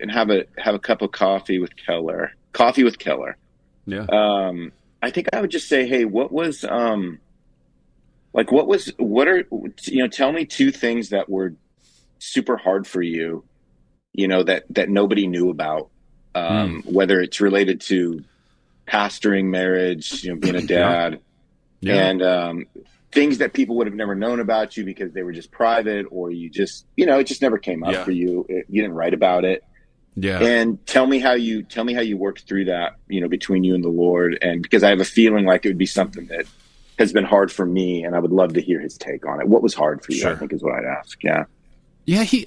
[0.00, 3.36] and have a have a cup of coffee with Keller, coffee with Keller.
[3.86, 4.06] Yeah.
[4.08, 7.18] Um, I think I would just say, hey, what was um,
[8.32, 9.44] like what was what are
[9.86, 10.08] you know?
[10.08, 11.54] Tell me two things that were
[12.18, 13.44] super hard for you,
[14.12, 15.90] you know that that nobody knew about.
[16.34, 18.22] Um, Whether it's related to
[18.86, 20.66] pastoring, marriage, you know, being a Yeah.
[20.66, 21.20] dad
[21.80, 21.94] Yeah.
[22.08, 22.66] and um,
[23.12, 26.30] things that people would have never known about you because they were just private or
[26.30, 28.04] you just you know it just never came up Yeah.
[28.04, 29.64] for you It- you didn't write about it
[30.14, 30.38] yeah.
[30.40, 33.64] and tell me how you tell me how you worked through that you know between
[33.64, 36.26] you and the lord and because i have a feeling like it would be something
[36.26, 36.46] that
[36.98, 39.48] has been hard for me and i would love to hear his take on it
[39.48, 40.32] what was hard for you Sure.
[40.32, 41.44] i think is what i'd ask yeah
[42.04, 42.46] Yeah, he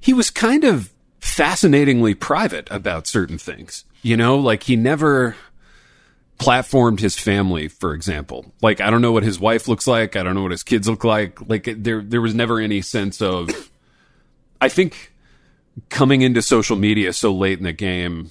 [0.00, 3.84] he was kind of fascinatingly private about certain things.
[4.02, 5.34] You know, like he never
[6.38, 8.52] platformed his family, for example.
[8.62, 10.88] Like I don't know what his wife looks like, I don't know what his kids
[10.88, 11.40] look like.
[11.48, 13.70] Like there there was never any sense of
[14.60, 15.12] I think
[15.90, 18.30] coming into social media so late in the game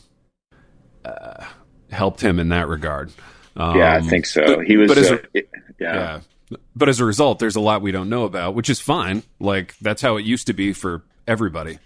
[1.05, 1.45] uh,
[1.91, 3.11] helped him in that regard.
[3.55, 5.93] Um, yeah i think so but- he was but as uh, a- it- yeah.
[5.95, 6.19] yeah.
[6.77, 9.23] But as a result, there's a lot we don't know about, which is fine.
[9.39, 11.77] Like that's how it used to be for everybody.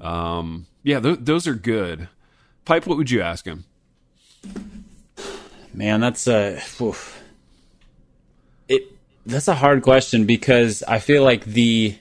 [0.00, 2.08] Um, yeah, th- those are good.
[2.64, 3.64] Pipe, what would you ask him?
[5.74, 7.20] Man, that's a oof.
[8.68, 8.82] it.
[9.26, 11.96] That's a hard question because I feel like the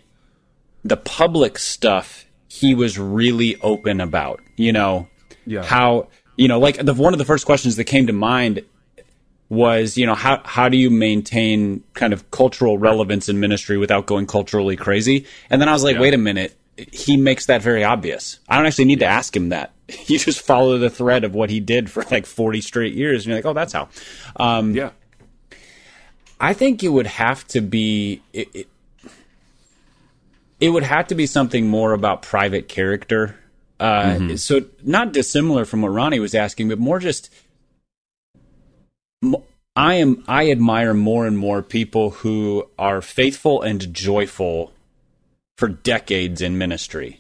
[0.83, 4.41] the public stuff he was really open about.
[4.55, 5.07] You know,
[5.45, 5.63] Yeah.
[5.63, 6.07] how
[6.38, 8.62] you know, like the one of the first questions that came to mind
[9.49, 14.05] was, you know, how how do you maintain kind of cultural relevance in ministry without
[14.05, 15.25] going culturally crazy?
[15.49, 16.01] And then I was like, Yeah.
[16.01, 16.55] wait a minute,
[16.91, 18.39] he makes that very obvious.
[18.47, 19.72] I don't actually need to ask him that.
[20.08, 23.28] You just follow the thread of what he did for like 40 straight years and
[23.28, 23.89] you're like, "Oh, that's how."
[24.38, 24.91] Um, Yeah,
[26.39, 28.67] I think it would have to be it, it,
[30.60, 33.38] it would have to be something more about private character.
[33.80, 37.30] Uh, So not dissimilar from what Ronnie was asking, but more just
[39.76, 44.72] I am I admire more and more people who are faithful and joyful
[45.58, 47.19] for decades in ministry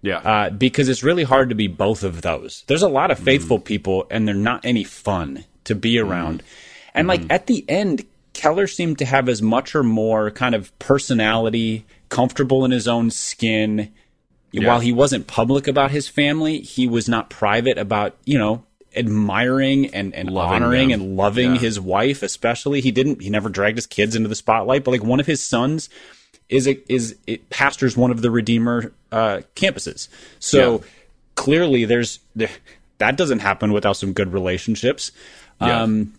[0.00, 2.64] yeah, uh, because it's really hard to be both of those.
[2.66, 3.24] There's a lot of mm-hmm.
[3.24, 6.10] faithful people, and they're not any fun to be mm-hmm.
[6.10, 6.42] around.
[6.94, 7.32] And like mm-hmm.
[7.32, 12.64] at the end, Keller seemed to have as much or more kind of personality, comfortable
[12.64, 13.92] in his own skin.
[14.54, 18.64] While he wasn't public about his family, he was not private about you know
[18.96, 21.00] admiring and, and Loving honoring them.
[21.00, 21.60] and loving Yeah.
[21.60, 25.04] his wife especially he didn't he never dragged his kids into the spotlight but like
[25.04, 25.90] one of his sons
[26.48, 30.08] is a, is it pastors one of the Redeemer uh, campuses.
[30.38, 30.78] So Yeah.
[31.34, 32.50] clearly, there's there,
[32.98, 35.12] that doesn't happen without some good relationships.
[35.60, 35.82] Yeah.
[35.82, 36.14] Um,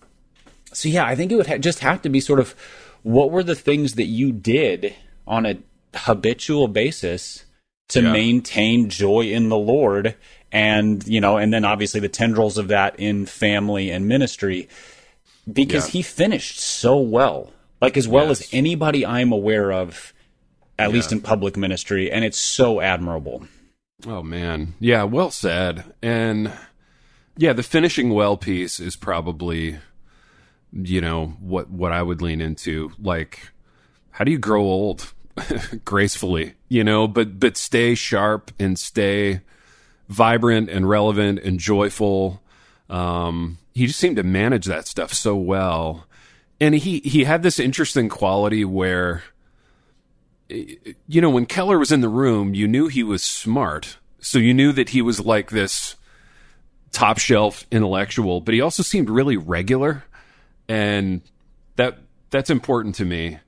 [0.74, 2.56] so yeah, I think it would ha- just have to be sort of
[3.04, 4.94] what were the things that you did
[5.28, 5.58] on a
[5.96, 7.46] habitual basis
[7.90, 8.12] to Yeah.
[8.12, 10.16] maintain joy in the Lord,
[10.52, 14.68] and you know, and then obviously the tendrils of that in family and ministry
[15.52, 15.92] because Yeah.
[15.94, 18.42] he finished so well, like as well Yes.
[18.42, 20.14] as anybody I'm aware of,
[20.80, 23.46] at least in public ministry, and it's so admirable.
[24.08, 25.94] Oh man, yeah, well said.
[26.02, 26.52] And
[27.38, 29.80] yeah, the finishing well piece is probably
[30.72, 32.92] you know what what I would lean into.
[33.00, 33.52] Like
[34.12, 35.14] how do you grow old?
[35.86, 39.42] Gracefully you know but but stay sharp and stay
[40.10, 42.42] vibrant and relevant and joyful.
[42.90, 46.06] Um he just seemed to manage that stuff so well.
[46.60, 49.24] And he he had this interesting quality where
[50.50, 54.54] you know when Keller was in the room you knew he was smart so you
[54.54, 55.96] knew that he was like this
[56.92, 60.04] top shelf intellectual but he also seemed really regular
[60.70, 61.22] and
[61.76, 61.98] that
[62.30, 63.40] that's important to me.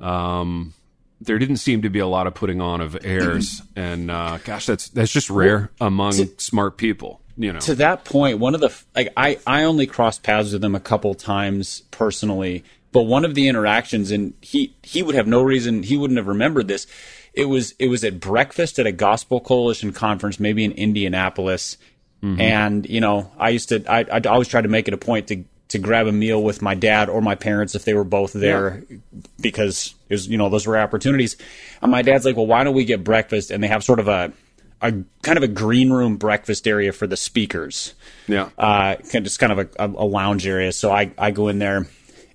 [0.00, 0.72] Um,
[1.20, 4.66] there didn't seem to be a lot of putting on of airs, and uh, gosh,
[4.66, 7.20] that's that's just rare among to, smart people.
[7.36, 10.64] You know, to that point, one of the like I I only crossed paths with
[10.64, 15.26] him a couple times personally, but one of the interactions, and he he would have
[15.26, 16.86] no reason he wouldn't have remembered this.
[17.34, 21.76] It was it was at breakfast at a Gospel Coalition conference, maybe in Indianapolis.
[22.22, 22.40] Mm-hmm.
[22.40, 25.28] And you know, I used to I I always try to make it a point
[25.28, 28.32] to to grab a meal with my dad or my parents if they were both
[28.32, 28.96] there yeah.
[29.40, 31.36] because it was, you know, those were opportunities.
[31.82, 33.50] And my dad's like, well, why don't we get breakfast?
[33.50, 34.32] And they have sort of a,
[34.80, 37.94] a kind of a green room breakfast area for the speakers.
[38.26, 38.48] Yeah.
[38.56, 40.72] Uh, just kind of a, a, lounge area.
[40.72, 41.86] So I, I go in there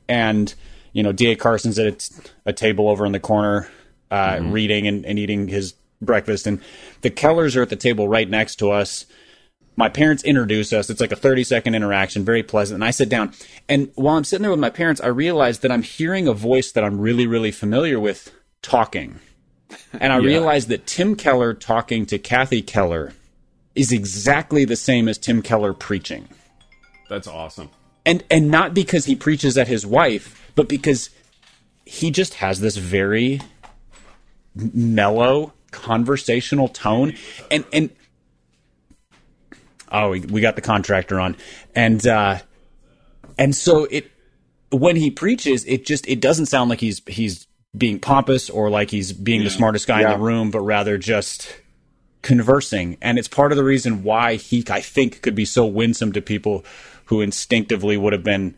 [0.07, 0.53] and,
[0.91, 1.35] you know, D.A.
[1.35, 1.87] Carson's at
[2.45, 3.69] a, a table over in the corner,
[4.11, 4.51] uh, mm-hmm.
[4.51, 6.47] reading and, and eating his breakfast.
[6.47, 6.61] And
[7.01, 9.05] the Kellers are at the table right next to us
[9.75, 10.89] my parents introduce us.
[10.89, 12.75] It's like a 30 second interaction, very pleasant.
[12.75, 13.33] And I sit down.
[13.67, 16.71] And while I'm sitting there with my parents, I realize that I'm hearing a voice
[16.73, 19.19] that I'm really, really familiar with talking.
[19.93, 20.27] And I yeah.
[20.27, 23.13] realize that Tim Keller talking to Kathy Keller
[23.75, 26.27] is exactly the same as Tim Keller preaching.
[27.09, 27.69] That's awesome.
[28.05, 31.09] And and not because he preaches at his wife, but because
[31.85, 33.41] he just has this very
[34.55, 37.13] mellow conversational tone
[37.49, 37.89] and and
[39.93, 41.37] oh, we, we got the contractor on,
[41.75, 42.39] and uh,
[43.37, 44.11] and so it
[44.71, 48.89] when he preaches, it just it doesn't sound like he's he's being pompous or like
[48.89, 49.45] he's being yeah.
[49.45, 50.13] the smartest guy yeah.
[50.13, 51.55] in the room, but rather just
[52.21, 52.97] conversing.
[53.01, 56.21] And it's part of the reason why he, I think, could be so winsome to
[56.21, 56.65] people
[57.05, 58.55] who instinctively would have been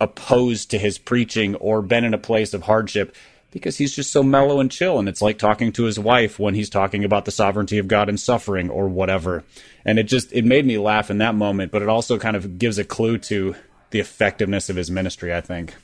[0.00, 3.14] opposed to his preaching or been in a place of hardship
[3.52, 4.98] because he's just so mellow and chill.
[4.98, 8.08] And it's like talking to his wife when he's talking about the sovereignty of God
[8.08, 9.44] and suffering or whatever.
[9.84, 12.58] And it just, it made me laugh in that moment, but it also kind of
[12.58, 13.54] gives a clue to
[13.90, 15.74] the effectiveness of his ministry, I think.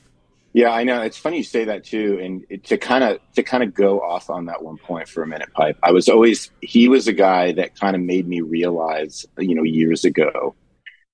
[0.51, 1.03] Yeah, I know.
[1.03, 2.19] It's funny you say that too.
[2.19, 5.27] And to kind of, to kind of go off on that one point for a
[5.27, 9.27] minute, Pipe, I was always, he was a guy that kind of made me realize,
[9.37, 10.55] you know, years ago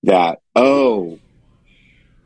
[0.03, 1.19] that, oh,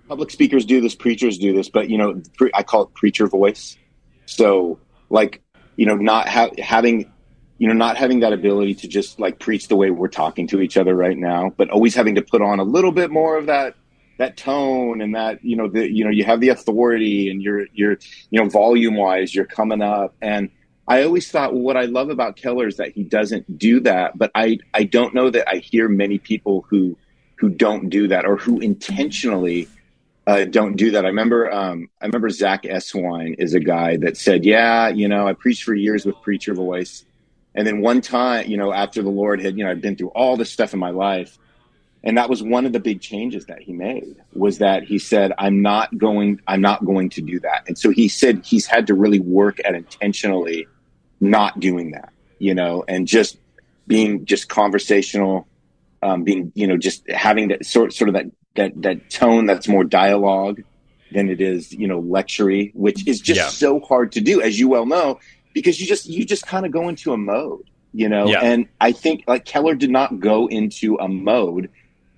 [0.08, 2.22] public speakers do this, preachers do this, but you know,
[2.54, 3.78] I call it preacher voice.
[4.26, 5.42] So like,
[5.76, 7.12] you know, not ha- having,
[7.58, 10.62] you know, not having that ability to just like preach the way we're talking to
[10.62, 13.48] each other right now, but always having to put on a little bit more of
[13.48, 13.76] that
[14.18, 17.68] that tone and that you know the you know you have the authority and you're
[17.74, 17.98] you're
[18.30, 20.14] you know volume wise you're coming up.
[20.22, 20.50] And
[20.88, 24.18] I always thought well, what I love about Keller is that he doesn't do that
[24.18, 26.98] but I I don't know that I hear many people who
[27.40, 29.68] who don't do that or who intentionally
[30.28, 31.06] uh, don't do that.
[31.06, 35.28] I remember, um, I remember Zack Eswine is a guy that said, "Yeah, you know,
[35.28, 37.06] I preached for years with preacher voice,
[37.56, 40.10] and then one time, you know, after the Lord had, you know, I'd been through
[40.10, 41.40] all this stuff in my life,
[42.04, 45.32] and that was one of the big changes that he made was that he said,
[45.40, 48.86] "I'm not going, I'm not going to do that," and so he said he's had
[48.88, 50.68] to really work at intentionally
[51.22, 53.40] not doing that, you know, and just
[53.88, 55.48] being just conversational,
[56.02, 59.68] um, being, you know, just having that sort, sort of that that that tone that's
[59.68, 60.62] more dialogue
[61.12, 63.48] than it is you know lectury which is just yeah.
[63.48, 65.20] so hard to do as you well know
[65.54, 68.28] because you just you just kind of go into a mode you know?
[68.28, 68.42] Yeah.
[68.42, 71.70] and i think like keller did not go into a mode.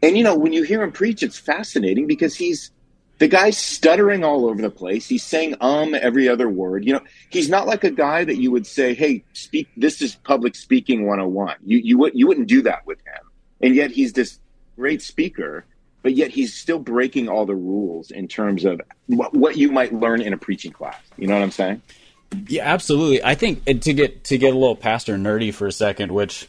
[0.03, 2.71] And you know when you hear him preach it's fascinating because he's
[3.19, 5.07] the guy's stuttering all over the place.
[5.07, 6.83] He's saying um every other word.
[6.83, 10.15] You know he's not like a guy that you would say hey speak this is
[10.15, 13.30] public speaking 101 you you, would, you wouldn't do that with him
[13.61, 14.39] and yet he's this
[14.75, 15.65] great speaker
[16.03, 19.93] but yet he's still breaking all the rules in terms of what, what you might
[19.93, 20.99] learn in a preaching class.
[21.17, 21.81] You know what I'm saying?
[22.47, 23.23] Yeah, absolutely.
[23.23, 26.47] I think to get to get a little pastor nerdy for a second, which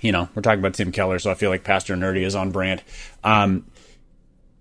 [0.00, 2.50] you know we're talking about Tim Keller, so I feel like pastor nerdy is on
[2.50, 2.82] brand.
[3.24, 3.66] Um,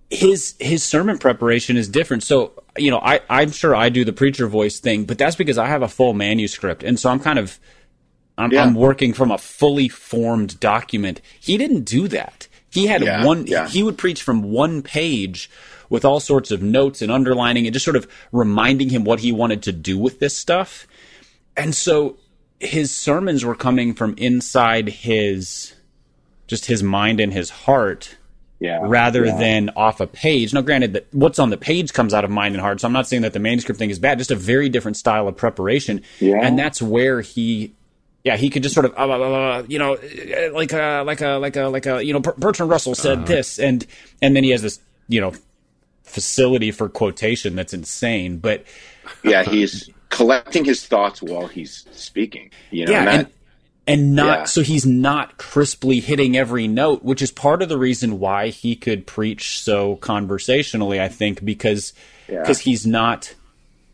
[0.10, 2.24] his his sermon preparation is different.
[2.24, 5.58] So you know, I I'm sure I do the preacher voice thing, but that's because
[5.58, 7.60] I have a full manuscript, and so I'm kind of
[8.40, 8.64] I'm, yeah.
[8.64, 11.22] I'm working from a fully formed document.
[11.40, 12.48] He didn't do that.
[12.72, 13.68] He had yeah, one, yeah.
[13.68, 15.50] he would preach from one page
[15.90, 19.32] with all sorts of notes and underlining and just sort of reminding him what he
[19.32, 20.88] wanted to do with this stuff.
[21.58, 22.18] And so
[22.60, 25.74] his sermons were coming from inside his,
[26.48, 28.16] just his mind and his heart.
[28.62, 28.80] Yeah.
[28.84, 29.38] rather Yeah.
[29.38, 30.54] than off a page.
[30.54, 32.94] Now, granted, that what's on the page comes out of mind and heart, so I'm
[32.94, 34.18] not saying that the manuscript thing is bad.
[34.18, 36.40] Just a very different style of preparation, Yeah.
[36.42, 37.74] and that's where he.
[38.24, 39.20] Yeah, he could just sort of, uh, uh,
[39.60, 42.70] uh, you know, uh, like a, like a, like a, like a, you know, Bertrand
[42.70, 43.86] Russell said this, and
[44.22, 45.34] and then he has this, you know,
[46.04, 48.40] facility for quotation that's insane.
[48.40, 48.66] But
[49.24, 52.52] yeah, he's collecting his thoughts while he's speaking.
[52.72, 53.30] You know, yeah, and that- and,
[53.88, 54.44] and not Yeah.
[54.46, 58.76] so he's not crisply hitting every note, which is part of the reason why he
[58.76, 61.00] could preach so conversationally.
[61.02, 61.94] I think because
[62.28, 62.42] Yeah.
[62.42, 63.34] because he's not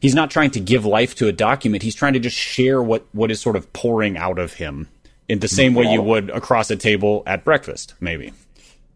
[0.05, 1.81] he's not trying to give life to a document.
[1.81, 4.87] He's trying to just share what what is sort of pouring out of him
[5.27, 8.31] in the same way you would across a table at breakfast, maybe.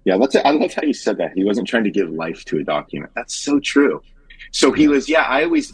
[0.05, 0.35] Yeah, let's.
[0.35, 1.33] I love how you said that.
[1.33, 3.11] He wasn't trying to give life to a document.
[3.15, 4.03] That's so true.
[4.51, 5.09] So he was.
[5.09, 5.73] Yeah, I always,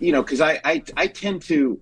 [0.00, 1.80] you know, because I, I I tend to.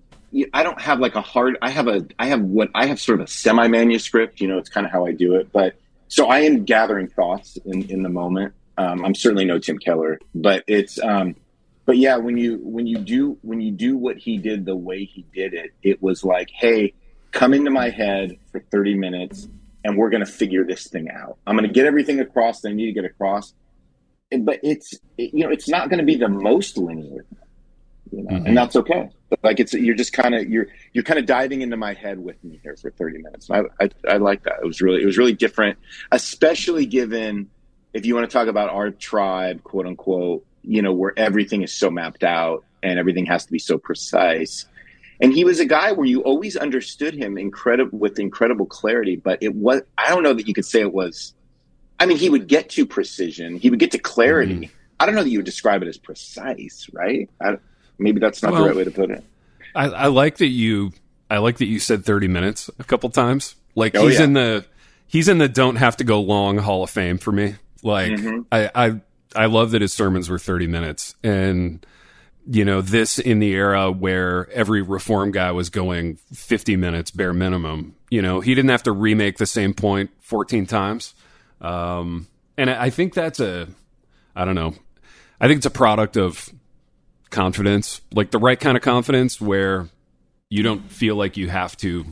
[0.53, 1.57] I don't have like a hard.
[1.63, 2.05] I have a.
[2.19, 4.39] I have what I have sort of a semi manuscript.
[4.41, 5.51] You know, it's kind of how I do it.
[5.51, 5.75] But
[6.07, 8.53] so I am gathering thoughts in in the moment.
[8.77, 11.01] Um, I'm certainly no Tim Keller, but it's.
[11.01, 11.35] Um,
[11.85, 15.05] but yeah, when you when you do when you do what he did the way
[15.05, 16.93] he did it, it was like, hey,
[17.31, 19.47] come into my head for 30 minutes
[19.83, 21.37] and we're going to figure this thing out.
[21.45, 23.53] I'm going to get everything across that I need to get across.
[24.31, 27.25] And- But it's, it- you know, it's not going to be the most linear,
[28.11, 28.55] you know, and mm-hmm.
[28.55, 29.09] that's okay.
[29.29, 32.17] But like it's, you're just kind of, you're, you're kind of diving into my head
[32.17, 33.51] with me here for 30 minutes.
[33.51, 34.55] I, I, I like that.
[34.63, 35.77] It was really, it was really different,
[36.11, 37.49] especially given
[37.93, 41.71] if you want to talk about our tribe, quote unquote, you know, where everything is
[41.73, 44.65] so mapped out and everything has to be so precise.
[45.21, 49.39] And he was a guy where you always understood him incredible with incredible clarity, but
[49.41, 51.33] it was I don't know that you could say it was
[51.99, 54.69] I mean, he would get to precision, he would get to clarity.
[54.99, 57.29] I don't know that you would describe it as precise, right?
[57.41, 57.57] I,
[57.97, 59.23] maybe that's not Well- the right way to put it.
[59.73, 60.91] I, I like that you.
[61.29, 63.55] I like that you said thirty minutes a couple times.
[63.75, 64.25] Like Oh, he's yeah.
[64.25, 64.65] in the
[65.07, 67.55] he's in the don't have to go long Hall of Fame for me.
[67.83, 68.41] Like Mm-hmm.
[68.51, 69.01] I, I
[69.35, 71.85] I love that his sermons were thirty minutes, and
[72.49, 77.33] you know this in the era where every reform guy was going fifty minutes bare
[77.33, 77.95] minimum.
[78.09, 81.13] You know he didn't have to remake the same point fourteen times,
[81.61, 82.27] um,
[82.57, 83.67] and I think that's a
[84.35, 84.73] I don't know.
[85.39, 86.49] I think it's a product of
[87.29, 89.89] confidence, like the right kind of confidence where
[90.49, 92.05] you don't feel like you have to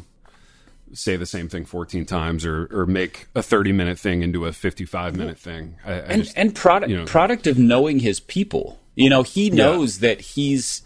[0.93, 4.51] say the same thing 14 times or, or make a 30 minute thing into a
[4.51, 5.75] 55 minute thing.
[5.85, 7.05] I, I and just, and product you know.
[7.05, 8.79] product of knowing his people.
[8.95, 10.83] You know, he knows that he's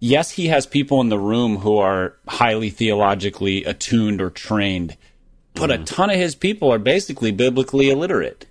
[0.00, 4.96] yes, he has people in the room who are highly theologically attuned or trained,
[5.54, 5.82] but Mm-hmm.
[5.82, 8.46] a ton of his people are basically biblically illiterate.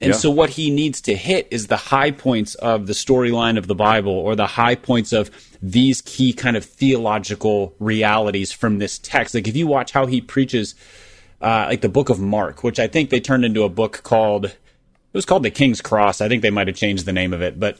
[0.00, 0.16] And Yeah.
[0.16, 3.74] so what he needs to hit is the high points of the storyline of the
[3.74, 5.30] Bible or the high points of
[5.60, 9.34] these key kind of theological realities from this text.
[9.34, 10.74] Like if you watch how he preaches
[11.40, 14.44] uh, like the book of Mark, which I think they turned into a book called
[14.46, 14.56] it
[15.16, 16.20] was called the King's Cross.
[16.20, 17.78] I think they might have changed the name of it, but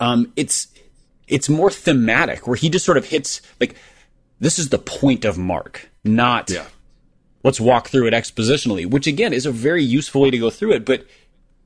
[0.00, 0.68] um, it's
[1.28, 3.74] it's more thematic where he just sort of hits like
[4.38, 6.66] this is the point of Mark, not yeah.
[7.46, 10.72] Let's walk through it expositionally, which again is a very useful way to go through
[10.72, 11.06] it, but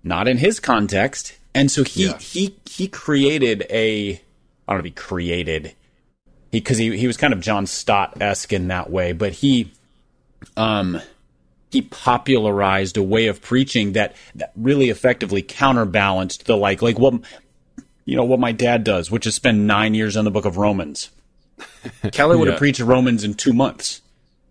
[0.04, 1.38] not in his context.
[1.54, 2.18] And so he Yeah.
[2.18, 4.20] he he created a
[4.68, 5.74] I don't know if he created
[6.52, 9.72] he because he he was kind of John Stott esque in that way, but he
[10.58, 11.00] um
[11.70, 17.14] he popularized a way of preaching that that really effectively counterbalanced the like like what
[18.04, 20.58] you know what my dad does, which is spend nine years on the book of
[20.58, 21.08] Romans.
[22.12, 24.02] Keller would have preached Romans in two months.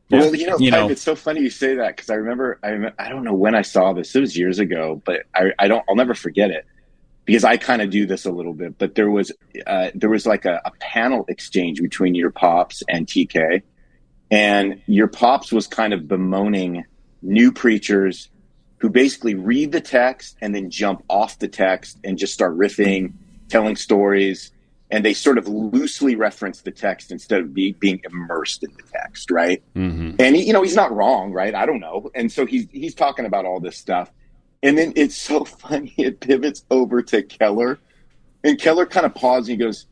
[0.10, 0.89] Well, you know, You Pipe, know.
[0.89, 3.62] it's so funny you say that because I remember, I I don't know when I
[3.62, 4.16] saw this.
[4.16, 6.66] It was years ago, but I, I don't, I'll never forget it
[7.26, 8.78] because I kind of do this a little bit.
[8.78, 9.32] But there was,
[9.68, 13.62] uh, there was like a, a panel exchange between your pops and TK,
[14.32, 16.86] and your pops was kind of bemoaning
[17.22, 18.30] new preachers
[18.78, 23.14] who basically read the text and then jump off the text and just start riffing,
[23.49, 24.51] telling stories,
[24.92, 28.84] and they sort of loosely reference the text instead of be, being immersed in the
[28.92, 29.62] text, right?
[29.76, 30.16] Mm-hmm.
[30.20, 31.54] And he, you know, he's not wrong, right?
[31.54, 32.10] I don't know.
[32.16, 34.12] And so he's he's talking about all this stuff,
[34.64, 35.94] and then it's so funny.
[35.98, 37.80] It pivots over to Keller,
[38.44, 39.50] and Keller kind of pauses.
[39.50, 39.86] and he goes,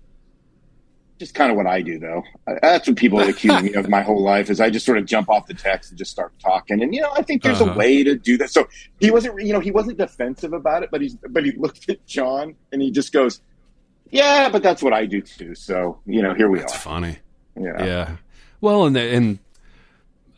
[1.20, 2.24] "Just kind of what I do, though.
[2.62, 5.30] That's what people accuse me of my whole life is I just sort of jump
[5.30, 6.82] off the text and just start talking.
[6.82, 7.72] And you know, I think there's Uh-huh.
[7.74, 8.50] a way to do that.
[8.52, 8.68] So
[9.00, 12.04] he wasn't, you know, he wasn't defensive about it, but he's but he looked at
[12.08, 13.41] John and he just goes."
[14.12, 15.55] Yeah, but that's what I do too.
[15.55, 16.80] So you know, here we That's are.
[16.80, 17.18] funny.
[17.60, 17.84] Yeah.
[17.86, 18.16] Yeah.
[18.62, 19.39] Well, and and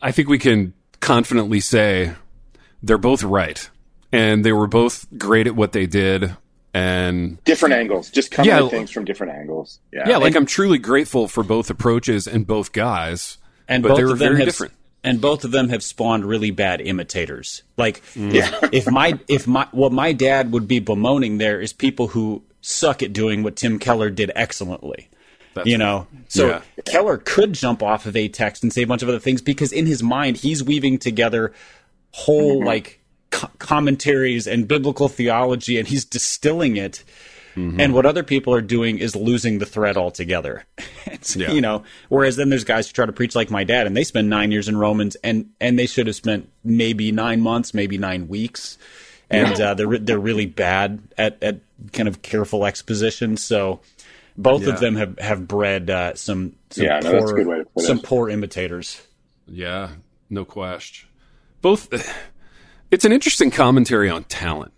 [0.02, 2.12] I think we can confidently say
[2.82, 3.68] they're both right,
[4.12, 6.36] and they were both great at what they did.
[6.72, 8.64] And different angles, just coming Yeah.
[8.64, 9.80] at things from different angles.
[9.92, 13.96] Yeah, yeah, like I'm truly grateful for both approaches and both guys, And but both
[13.98, 14.72] they were of them very have, different.
[15.02, 17.64] and both of them have spawned really bad imitators.
[17.76, 22.06] Like if, if my if my what my dad would be bemoaning there is people
[22.06, 25.08] who suck at doing what Tim Keller did excellently.
[25.64, 26.62] you know, so yeah.
[26.86, 29.72] Keller could jump off of a text and say a bunch of other things because
[29.72, 31.52] in his mind he's weaving together
[32.12, 33.00] whole like
[33.30, 37.04] co- commentaries and biblical theology, and he's distilling it.
[37.56, 40.64] And what other people are doing is losing the thread altogether.
[41.06, 41.50] It's, Yeah.
[41.50, 44.04] You know, whereas then there's guys who try to preach like my dad, and they
[44.04, 47.98] spend nine years in Romans, and and they should have spent maybe nine months, maybe
[47.98, 48.78] nine weeks,
[49.28, 51.60] and uh, they're they're really bad at at
[51.92, 53.36] kind of careful exposition.
[53.36, 53.80] So
[54.36, 54.74] both Yeah.
[54.74, 57.64] of them have have bred uh, some some Yeah, poor that's a good way to
[57.64, 57.86] put it.
[57.86, 59.00] some poor imitators.
[59.46, 59.90] Yeah,
[60.28, 61.08] no question.
[61.62, 61.88] Both.
[62.92, 64.72] It's an interesting commentary on talent.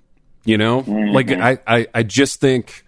[0.44, 2.84] You know, like I, I, I just think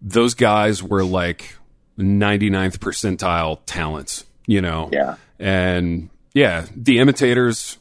[0.00, 1.56] those guys were like
[1.98, 4.24] 99th percentile talents.
[4.46, 4.88] You know.
[4.90, 5.16] Yeah.
[5.38, 7.76] And yeah, the imitators,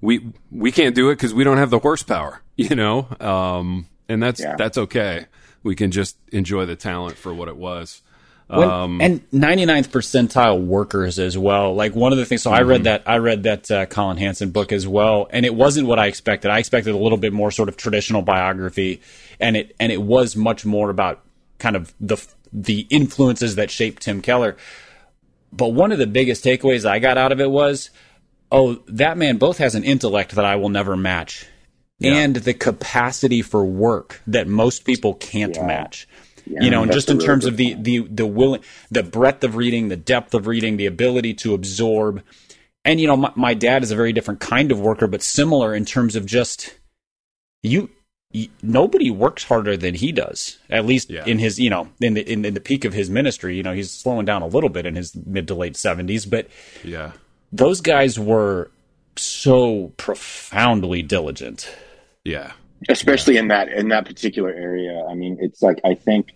[0.00, 2.40] we we can't do it because we don't have the horsepower.
[2.56, 3.08] You know.
[3.18, 4.56] Um, and that's Yeah.
[4.56, 5.26] that's okay.
[5.62, 8.02] We can just enjoy the talent for what it was.
[8.48, 11.74] When- Um, and 99th percentile workers as well.
[11.74, 12.68] Like one of the things, so I Mm-hmm.
[12.68, 15.98] read that, I read that uh, Collin Hansen book as well, and it wasn't what
[15.98, 16.50] I expected.
[16.50, 19.00] I expected a little bit more sort of traditional biography,
[19.40, 21.20] and it, and it was much more about
[21.58, 22.18] kind of the,
[22.52, 24.56] the influences that shaped Tim Keller.
[25.52, 27.88] But one of the biggest takeaways I got out of it was,
[28.50, 31.46] oh, that man both has an intellect that I will never match.
[32.00, 36.08] And the capacity for work that most people can't match
[36.46, 39.56] you know, and just in really terms of the the the willing, the breadth of
[39.56, 42.22] reading, the depth of reading, the ability to absorb,
[42.84, 45.74] and you know, my, my dad is a very different kind of worker, but similar
[45.74, 46.74] in terms of just
[47.62, 47.90] you.
[48.62, 50.58] nobody works harder than he does.
[50.68, 51.24] At least Yeah.
[51.26, 53.56] in his, you know, in the in, in the peak of his ministry.
[53.56, 56.48] You know, he's slowing down a little bit in his mid to late seventies, but
[56.82, 57.12] yeah.
[57.52, 58.70] those guys were
[59.16, 61.74] so profoundly diligent.
[62.24, 62.52] Yeah.
[62.88, 65.04] especially in that in that particular area.
[65.08, 66.32] I mean, it's like I think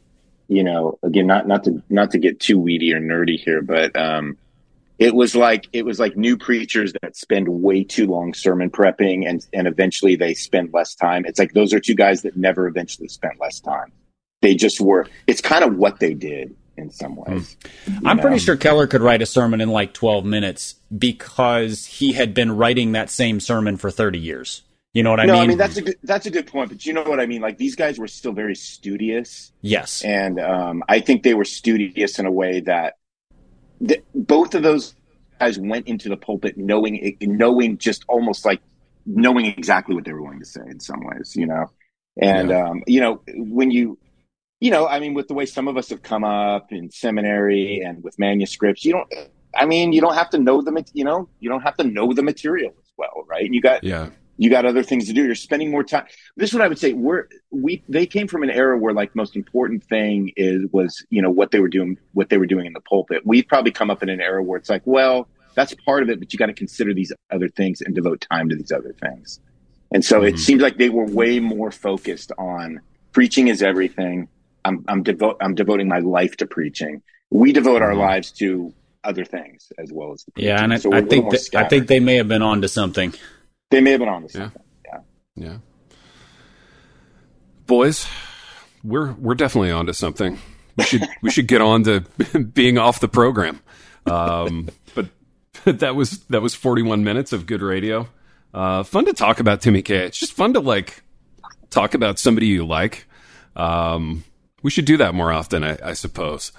[0.49, 3.97] you know again not not to not to get too weedy or nerdy here, but
[3.97, 4.37] um,
[4.99, 9.29] it was like it was like new preachers that spend way too long sermon prepping
[9.29, 11.25] and and eventually they spend less time.
[11.27, 13.93] It's like those are two guys that never eventually spent less time.
[14.43, 15.07] They just were.
[15.27, 17.57] It's kind of what they did in some ways.
[18.05, 18.23] I'm know?
[18.23, 22.57] pretty sure Keller could write a sermon in like 12 minutes because he had been
[22.57, 24.63] writing that same sermon for 30 years.
[24.97, 25.41] You know what I no, mean?
[25.41, 27.27] No, I mean that's a good, that's a good point, but you know what I
[27.27, 27.43] mean.
[27.43, 30.03] Like these guys were still very studious, yes.
[30.03, 32.95] and um, I think they were studious in a way that
[33.87, 34.95] th- both of those
[35.39, 38.63] guys went into the pulpit knowing knowing just almost like
[39.05, 41.71] knowing exactly what they were going to say in some ways, you know.
[42.21, 43.99] And um, you know when you
[44.61, 47.81] you know I mean with the way some of us have come up in seminary
[47.81, 49.13] and with manuscripts, you don't.
[49.55, 52.13] I mean, you don't have to know the you know you don't have to know
[52.13, 53.45] the material as well, right?
[53.45, 54.11] And you got Yeah.
[54.37, 55.25] you got other things to do.
[55.25, 56.05] You're spending more time.
[56.37, 56.93] This is what I would say.
[56.93, 61.23] We're we they came from an era where like most important thing is was you
[61.23, 63.23] know what they were doing what they were doing in the pulpit.
[63.25, 66.19] We've probably come up in an era where it's like, well, that's part of it,
[66.21, 69.41] but you got to consider these other things and devote time to these other things.
[69.93, 70.39] And so it mm-hmm.
[70.39, 72.81] seems like they were way more focused on
[73.13, 74.29] preaching is everything.
[74.67, 77.03] I'm I'm devote I'm devoting my life to preaching.
[77.31, 78.73] We devote our lives to
[79.05, 80.49] other things as well as the preaching.
[80.49, 82.17] Yeah, and I, So we're I a little think more that, I think they may
[82.17, 83.15] have been onto something.
[83.71, 84.45] they may have been on to Yeah.
[84.45, 84.63] something.
[84.87, 84.99] Yeah.
[85.37, 85.57] Yeah.
[87.67, 88.07] Boys,
[88.85, 90.39] we're we're definitely onto something.
[90.77, 92.01] We should we should get on to
[92.55, 93.61] being off the program.
[94.07, 95.09] Um, but
[95.65, 98.09] that was that was 41 minutes of good radio.
[98.55, 99.97] Uh, fun to talk about Timmy K.
[100.07, 101.03] It's just fun to like
[101.71, 103.07] talk about somebody you like.
[103.57, 104.25] Um,
[104.67, 106.51] we should do that more often, I, I suppose.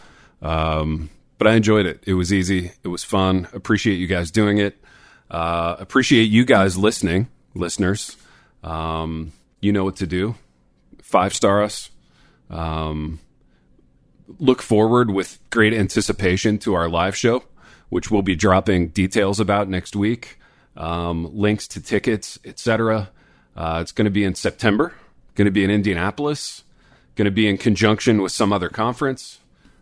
[0.41, 2.01] Um, but I enjoyed it.
[2.07, 2.71] It was easy.
[2.81, 3.49] It was fun.
[3.51, 4.81] Appreciate you guys doing it.
[5.29, 8.15] Uh, appreciate you guys listening, listeners.
[8.63, 10.35] Um, you know what to do.
[11.01, 11.89] Five star us.
[12.49, 13.19] Um,
[14.39, 17.43] look forward with great anticipation to our live show,
[17.89, 20.39] which we'll be dropping details about next week.
[20.77, 23.09] Um, links to tickets, etc.
[23.53, 24.93] Uh, it's going to be in September.
[25.35, 26.63] Going to be in Indianapolis.
[27.17, 29.39] Going to be in conjunction with some other conference.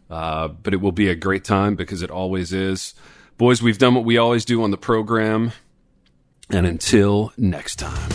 [0.09, 2.93] Uh, but it will be a great time because it always is.
[3.37, 5.51] Boys, we've done what we always do on the program.
[6.49, 8.09] And until next time.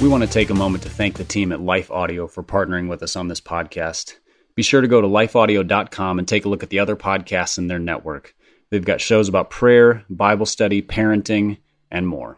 [0.00, 2.88] We want to take a moment to thank the team at Life Audio for partnering
[2.88, 4.14] with us on this podcast.
[4.60, 7.68] Be sure to go to lifeaudio.com and take a look at the other podcasts in
[7.68, 8.34] their network.
[8.68, 11.56] They've got shows about prayer, Bible study, parenting,
[11.90, 12.36] and more.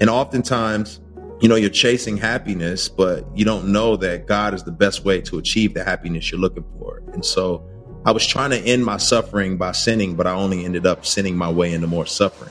[0.00, 0.98] And oftentimes,
[1.42, 5.20] you know, you're chasing happiness, but you don't know that God is the best way
[5.20, 7.02] to achieve the happiness you're looking for.
[7.12, 7.68] And so
[8.06, 11.36] I was trying to end my suffering by sinning, but I only ended up sinning
[11.36, 12.50] my way into more suffering.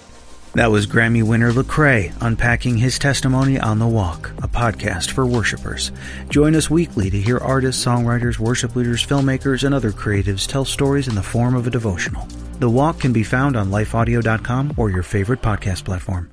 [0.53, 5.91] That was Grammy winner Lecrae unpacking his testimony on The Walk, a podcast for worshipers.
[6.29, 11.07] Join us weekly to hear artists, songwriters, worship leaders, filmmakers, and other creatives tell stories
[11.07, 12.27] in the form of a devotional.
[12.59, 16.31] The Walk can be found on lifeaudio.com or your favorite podcast platform.